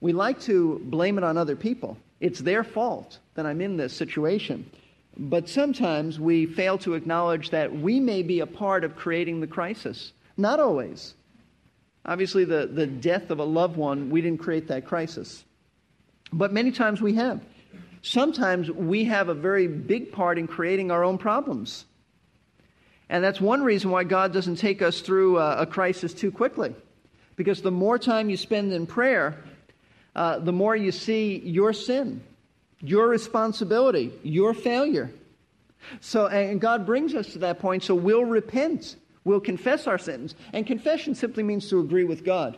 We 0.00 0.12
like 0.12 0.40
to 0.42 0.80
blame 0.84 1.18
it 1.18 1.24
on 1.24 1.36
other 1.36 1.56
people. 1.56 1.96
It's 2.20 2.38
their 2.38 2.62
fault 2.64 3.18
that 3.34 3.44
I'm 3.44 3.60
in 3.60 3.76
this 3.76 3.92
situation. 3.92 4.70
But 5.18 5.48
sometimes 5.48 6.20
we 6.20 6.46
fail 6.46 6.78
to 6.78 6.94
acknowledge 6.94 7.50
that 7.50 7.74
we 7.74 7.98
may 7.98 8.22
be 8.22 8.40
a 8.40 8.46
part 8.46 8.84
of 8.84 8.96
creating 8.96 9.40
the 9.40 9.46
crisis. 9.46 10.12
Not 10.36 10.60
always. 10.60 11.14
Obviously, 12.04 12.44
the, 12.44 12.66
the 12.66 12.86
death 12.86 13.30
of 13.30 13.40
a 13.40 13.44
loved 13.44 13.76
one, 13.76 14.10
we 14.10 14.20
didn't 14.20 14.40
create 14.40 14.68
that 14.68 14.86
crisis. 14.86 15.44
But 16.32 16.52
many 16.52 16.70
times 16.70 17.00
we 17.00 17.14
have. 17.14 17.40
Sometimes 18.06 18.70
we 18.70 19.06
have 19.06 19.28
a 19.28 19.34
very 19.34 19.66
big 19.66 20.12
part 20.12 20.38
in 20.38 20.46
creating 20.46 20.92
our 20.92 21.02
own 21.02 21.18
problems. 21.18 21.86
And 23.08 23.22
that's 23.24 23.40
one 23.40 23.64
reason 23.64 23.90
why 23.90 24.04
God 24.04 24.32
doesn't 24.32 24.56
take 24.56 24.80
us 24.80 25.00
through 25.00 25.38
a, 25.38 25.62
a 25.62 25.66
crisis 25.66 26.14
too 26.14 26.30
quickly. 26.30 26.72
Because 27.34 27.62
the 27.62 27.72
more 27.72 27.98
time 27.98 28.30
you 28.30 28.36
spend 28.36 28.72
in 28.72 28.86
prayer, 28.86 29.42
uh, 30.14 30.38
the 30.38 30.52
more 30.52 30.76
you 30.76 30.92
see 30.92 31.38
your 31.38 31.72
sin, 31.72 32.22
your 32.80 33.08
responsibility, 33.08 34.12
your 34.22 34.54
failure. 34.54 35.10
So, 36.00 36.28
and 36.28 36.60
God 36.60 36.86
brings 36.86 37.12
us 37.12 37.32
to 37.32 37.40
that 37.40 37.58
point, 37.58 37.82
so 37.82 37.96
we'll 37.96 38.24
repent. 38.24 38.94
We'll 39.24 39.40
confess 39.40 39.88
our 39.88 39.98
sins. 39.98 40.36
And 40.52 40.64
confession 40.64 41.16
simply 41.16 41.42
means 41.42 41.68
to 41.70 41.80
agree 41.80 42.04
with 42.04 42.24
God. 42.24 42.56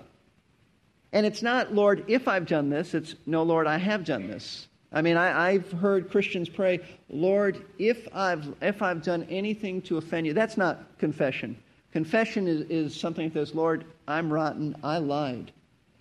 And 1.11 1.25
it's 1.25 1.43
not, 1.43 1.75
Lord, 1.75 2.05
if 2.07 2.29
I've 2.29 2.47
done 2.47 2.69
this, 2.69 2.93
it's, 2.93 3.15
no, 3.25 3.45
Lord, 3.45 3.67
I 3.67 3.79
have 3.79 4.05
done 4.05 4.29
this. 4.29 4.68
I 4.91 5.03
mean, 5.03 5.17
I, 5.17 5.53
have 5.53 5.71
heard 5.71 6.11
Christians 6.11 6.49
pray, 6.49 6.81
Lord, 7.11 7.63
if 7.79 8.09
I've, 8.15 8.55
if 8.63 8.81
I've 8.81 9.03
done 9.03 9.27
anything 9.29 9.83
to 9.83 9.99
offend 9.99 10.27
you, 10.27 10.33
that's 10.33 10.57
not 10.57 10.99
confession. 10.99 11.59
Confession 11.93 12.49
is, 12.49 12.63
is 12.71 12.99
something 12.99 13.29
that 13.29 13.35
says, 13.35 13.55
Lord, 13.55 13.85
I'm 14.07 14.33
rotten, 14.33 14.77
I 14.83 14.99
lied. 14.99 15.53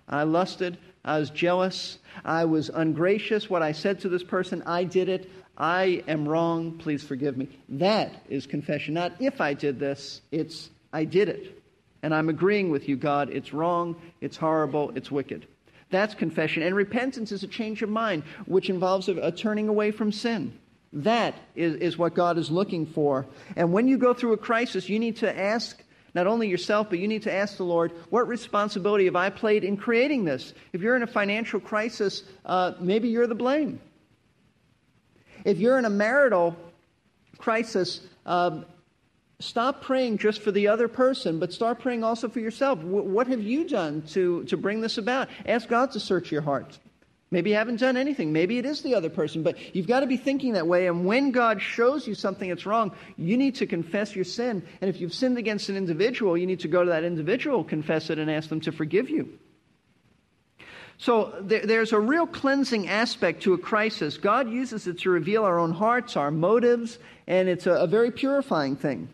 I 0.07 0.23
lusted, 0.23 0.77
I 1.03 1.19
was 1.19 1.29
jealous, 1.29 1.99
I 2.23 2.45
was 2.45 2.69
ungracious. 2.69 3.49
What 3.49 3.61
I 3.61 3.73
said 3.73 3.99
to 4.01 4.09
this 4.09 4.23
person, 4.23 4.63
I 4.65 4.85
did 4.85 5.09
it. 5.09 5.29
I 5.57 6.03
am 6.07 6.27
wrong, 6.27 6.77
please 6.77 7.03
forgive 7.03 7.35
me. 7.35 7.49
That 7.67 8.13
is 8.29 8.45
confession. 8.45 8.93
Not 8.93 9.13
if 9.19 9.41
I 9.41 9.53
did 9.53 9.79
this, 9.79 10.21
it's 10.31 10.69
I 10.93 11.03
did 11.03 11.29
it. 11.29 11.61
And 12.03 12.13
I'm 12.13 12.29
agreeing 12.29 12.69
with 12.69 12.87
you, 12.87 12.95
God, 12.95 13.29
it's 13.31 13.53
wrong, 13.53 13.95
it's 14.21 14.37
horrible, 14.37 14.91
it's 14.95 15.11
wicked. 15.11 15.47
That's 15.89 16.13
confession. 16.13 16.63
And 16.63 16.75
repentance 16.75 17.31
is 17.31 17.43
a 17.43 17.47
change 17.47 17.81
of 17.81 17.89
mind, 17.89 18.23
which 18.45 18.69
involves 18.69 19.07
a, 19.07 19.13
a 19.17 19.31
turning 19.31 19.69
away 19.69 19.91
from 19.91 20.11
sin. 20.11 20.57
That 20.93 21.35
is, 21.55 21.75
is 21.75 21.97
what 21.97 22.13
God 22.13 22.37
is 22.37 22.49
looking 22.49 22.85
for. 22.85 23.25
And 23.55 23.71
when 23.71 23.87
you 23.87 23.97
go 23.97 24.13
through 24.13 24.33
a 24.33 24.37
crisis, 24.37 24.89
you 24.89 24.99
need 24.99 25.17
to 25.17 25.39
ask 25.39 25.81
not 26.13 26.25
only 26.25 26.47
yourself, 26.49 26.89
but 26.89 26.99
you 26.99 27.07
need 27.07 27.23
to 27.23 27.33
ask 27.33 27.57
the 27.57 27.63
Lord, 27.63 27.91
what 28.09 28.27
responsibility 28.27 29.05
have 29.05 29.15
I 29.15 29.29
played 29.29 29.63
in 29.63 29.77
creating 29.77 30.25
this? 30.25 30.53
If 30.73 30.81
you're 30.81 30.95
in 30.95 31.03
a 31.03 31.07
financial 31.07 31.59
crisis, 31.59 32.23
uh, 32.45 32.73
maybe 32.79 33.09
you're 33.09 33.27
the 33.27 33.35
blame. 33.35 33.79
If 35.45 35.59
you're 35.59 35.77
in 35.77 35.85
a 35.85 35.89
marital 35.89 36.55
crisis, 37.37 38.01
um, 38.25 38.65
stop 39.39 39.81
praying 39.81 40.17
just 40.17 40.41
for 40.41 40.51
the 40.51 40.67
other 40.67 40.87
person, 40.87 41.39
but 41.39 41.53
start 41.53 41.79
praying 41.79 42.03
also 42.03 42.27
for 42.27 42.39
yourself. 42.39 42.79
W- 42.79 43.03
what 43.03 43.27
have 43.27 43.41
you 43.41 43.67
done 43.67 44.01
to, 44.13 44.43
to 44.45 44.57
bring 44.57 44.81
this 44.81 44.97
about? 44.97 45.29
Ask 45.45 45.69
God 45.69 45.91
to 45.91 45.99
search 45.99 46.31
your 46.31 46.41
heart. 46.41 46.79
Maybe 47.29 47.49
you 47.49 47.57
haven't 47.57 47.81
done 47.81 47.97
anything. 47.97 48.31
Maybe 48.31 48.57
it 48.57 48.65
is 48.65 48.81
the 48.81 48.95
other 48.95 49.09
person, 49.09 49.43
but 49.43 49.75
you've 49.75 49.87
got 49.87 49.99
to 49.99 50.07
be 50.07 50.15
thinking 50.15 50.53
that 50.53 50.65
way. 50.65 50.87
And 50.87 51.05
when 51.05 51.31
God 51.31 51.61
shows 51.61 52.07
you 52.07 52.15
something 52.15 52.47
that's 52.47 52.65
wrong, 52.65 52.93
you 53.17 53.37
need 53.37 53.55
to 53.55 53.67
confess 53.67 54.15
your 54.15 54.23
sin. 54.23 54.63
And 54.79 54.89
if 54.89 55.01
you've 55.01 55.13
sinned 55.13 55.37
against 55.37 55.67
an 55.67 55.75
individual, 55.75 56.37
you 56.37 56.45
need 56.47 56.61
to 56.61 56.69
go 56.69 56.85
to 56.85 56.89
that 56.89 57.03
individual, 57.03 57.65
confess 57.65 58.09
it, 58.09 58.17
and 58.17 58.31
ask 58.31 58.47
them 58.47 58.61
to 58.61 58.71
forgive 58.71 59.09
you. 59.09 59.37
So 60.97 61.35
there, 61.41 61.65
there's 61.65 61.91
a 61.91 61.99
real 61.99 62.25
cleansing 62.25 62.87
aspect 62.87 63.43
to 63.43 63.53
a 63.53 63.57
crisis. 63.57 64.17
God 64.17 64.49
uses 64.49 64.87
it 64.87 64.99
to 64.99 65.09
reveal 65.09 65.43
our 65.43 65.59
own 65.59 65.73
hearts, 65.73 66.15
our 66.15 66.31
motives, 66.31 66.97
and 67.27 67.49
it's 67.49 67.67
a, 67.67 67.73
a 67.73 67.87
very 67.87 68.09
purifying 68.09 68.77
thing. 68.77 69.09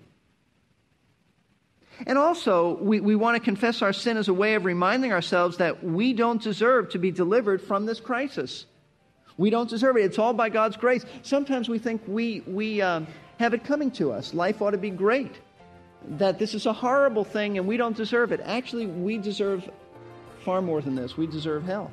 And 2.06 2.18
also, 2.18 2.78
we, 2.82 3.00
we 3.00 3.16
want 3.16 3.38
to 3.38 3.44
confess 3.44 3.82
our 3.82 3.94
sin 3.94 4.18
as 4.18 4.28
a 4.28 4.34
way 4.34 4.56
of 4.56 4.66
reminding 4.66 5.12
ourselves 5.14 5.58
that 5.58 5.84
we 5.84 6.14
don't 6.14 6.42
deserve 6.42 6.90
to 6.90 7.00
be 7.00 7.12
delivered 7.12 7.62
from 7.62 7.86
this 7.86 8.00
crisis. 8.00 8.66
We 9.38 9.50
don't 9.50 9.70
deserve 9.70 9.98
it. 9.98 10.02
It's 10.02 10.20
all 10.20 10.34
by 10.34 10.50
God's 10.50 10.78
grace. 10.78 11.06
Sometimes 11.22 11.70
we 11.70 11.80
think 11.80 12.02
we, 12.08 12.42
we 12.42 12.82
um, 12.82 13.08
have 13.40 13.54
it 13.54 13.64
coming 13.64 13.90
to 13.92 14.12
us. 14.12 14.34
Life 14.34 14.62
ought 14.62 14.72
to 14.72 14.78
be 14.78 14.90
great. 14.90 15.32
That 16.08 16.40
this 16.40 16.54
is 16.54 16.66
a 16.66 16.74
horrible 16.74 17.24
thing 17.24 17.58
and 17.58 17.66
we 17.66 17.78
don't 17.78 17.96
deserve 17.96 18.32
it. 18.32 18.42
Actually, 18.44 18.88
we 18.88 19.18
deserve 19.18 19.70
far 20.44 20.62
more 20.62 20.82
than 20.82 20.96
this. 20.96 21.16
We 21.16 21.26
deserve 21.26 21.64
hell. 21.64 21.92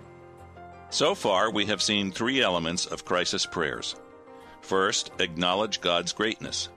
So 0.90 1.14
far, 1.14 1.52
we 1.52 1.66
have 1.66 1.80
seen 1.80 2.10
three 2.10 2.42
elements 2.42 2.86
of 2.86 3.04
crisis 3.04 3.46
prayers. 3.46 3.94
First, 4.60 5.12
acknowledge 5.20 5.80
God's 5.80 6.12
greatness. 6.12 6.68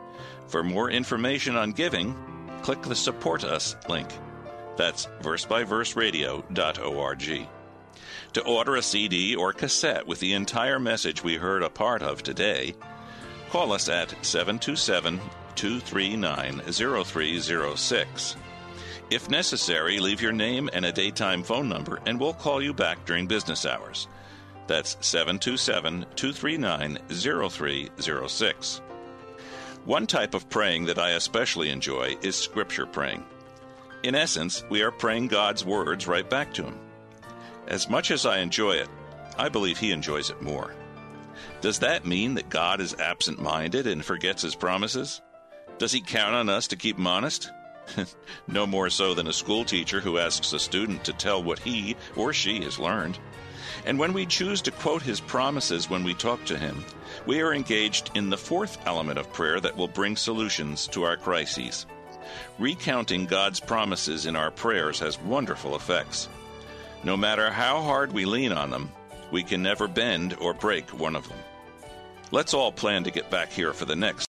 For 0.47 0.63
more 0.63 0.89
information 0.89 1.55
on 1.55 1.71
giving, 1.71 2.15
click 2.61 2.81
the 2.83 2.95
Support 2.95 3.43
Us 3.43 3.75
link. 3.87 4.07
That's 4.79 5.05
versebyverseradio.org. 5.21 7.47
To 8.31 8.43
order 8.45 8.75
a 8.77 8.81
CD 8.81 9.35
or 9.35 9.51
cassette 9.51 10.07
with 10.07 10.21
the 10.21 10.31
entire 10.31 10.79
message 10.79 11.21
we 11.21 11.35
heard 11.35 11.63
a 11.63 11.69
part 11.69 12.01
of 12.01 12.23
today, 12.23 12.75
call 13.49 13.73
us 13.73 13.89
at 13.89 14.15
727 14.25 15.19
239 15.55 16.61
0306. 16.61 18.37
If 19.11 19.29
necessary, 19.29 19.99
leave 19.99 20.21
your 20.21 20.31
name 20.31 20.69
and 20.71 20.85
a 20.85 20.93
daytime 20.93 21.43
phone 21.43 21.67
number, 21.67 21.99
and 22.05 22.17
we'll 22.17 22.31
call 22.31 22.61
you 22.61 22.73
back 22.73 23.05
during 23.05 23.27
business 23.27 23.65
hours. 23.65 24.07
That's 24.67 24.95
727 25.01 26.05
239 26.15 26.99
0306. 27.09 28.81
One 29.83 30.07
type 30.07 30.33
of 30.33 30.49
praying 30.49 30.85
that 30.85 30.99
I 30.99 31.09
especially 31.11 31.69
enjoy 31.69 32.15
is 32.21 32.37
scripture 32.37 32.85
praying. 32.85 33.25
In 34.01 34.15
essence, 34.15 34.63
we 34.69 34.81
are 34.81 34.91
praying 34.91 35.27
God's 35.27 35.65
words 35.65 36.07
right 36.07 36.29
back 36.29 36.53
to 36.53 36.63
Him. 36.63 36.79
As 37.67 37.89
much 37.89 38.11
as 38.11 38.25
I 38.25 38.39
enjoy 38.39 38.73
it, 38.73 38.87
I 39.37 39.49
believe 39.49 39.77
He 39.77 39.91
enjoys 39.91 40.29
it 40.29 40.41
more. 40.41 40.73
Does 41.59 41.79
that 41.79 42.05
mean 42.05 42.35
that 42.35 42.49
God 42.49 42.79
is 42.79 42.93
absent 42.95 43.41
minded 43.41 43.87
and 43.87 44.03
forgets 44.03 44.41
His 44.41 44.55
promises? 44.55 45.21
Does 45.79 45.91
He 45.91 45.99
count 45.99 46.33
on 46.33 46.47
us 46.47 46.67
to 46.67 46.77
keep 46.77 46.97
Him 46.97 47.07
honest? 47.07 47.51
no 48.47 48.65
more 48.65 48.89
so 48.89 49.13
than 49.13 49.27
a 49.27 49.33
school 49.33 49.65
teacher 49.65 49.99
who 49.99 50.17
asks 50.17 50.53
a 50.53 50.59
student 50.59 51.03
to 51.03 51.13
tell 51.13 51.43
what 51.43 51.59
he 51.59 51.95
or 52.15 52.31
she 52.31 52.61
has 52.63 52.79
learned. 52.79 53.17
And 53.85 53.99
when 53.99 54.13
we 54.13 54.25
choose 54.25 54.61
to 54.63 54.71
quote 54.71 55.01
his 55.01 55.19
promises 55.19 55.89
when 55.89 56.03
we 56.03 56.13
talk 56.13 56.43
to 56.45 56.57
him, 56.57 56.83
we 57.25 57.41
are 57.41 57.53
engaged 57.53 58.11
in 58.15 58.29
the 58.29 58.37
fourth 58.37 58.77
element 58.85 59.19
of 59.19 59.33
prayer 59.33 59.59
that 59.59 59.75
will 59.75 59.87
bring 59.87 60.15
solutions 60.15 60.87
to 60.87 61.03
our 61.03 61.17
crises. 61.17 61.85
Recounting 62.57 63.25
God's 63.25 63.59
promises 63.59 64.25
in 64.25 64.35
our 64.35 64.51
prayers 64.51 64.99
has 64.99 65.19
wonderful 65.21 65.75
effects. 65.75 66.29
No 67.03 67.17
matter 67.17 67.49
how 67.49 67.81
hard 67.81 68.11
we 68.11 68.25
lean 68.25 68.51
on 68.51 68.69
them, 68.69 68.91
we 69.31 69.43
can 69.43 69.63
never 69.63 69.87
bend 69.87 70.35
or 70.39 70.53
break 70.53 70.89
one 70.89 71.15
of 71.15 71.27
them. 71.27 71.37
Let's 72.31 72.53
all 72.53 72.71
plan 72.71 73.03
to 73.05 73.11
get 73.11 73.29
back 73.29 73.51
here 73.51 73.73
for 73.73 73.85
the 73.85 73.95
next. 73.95 74.28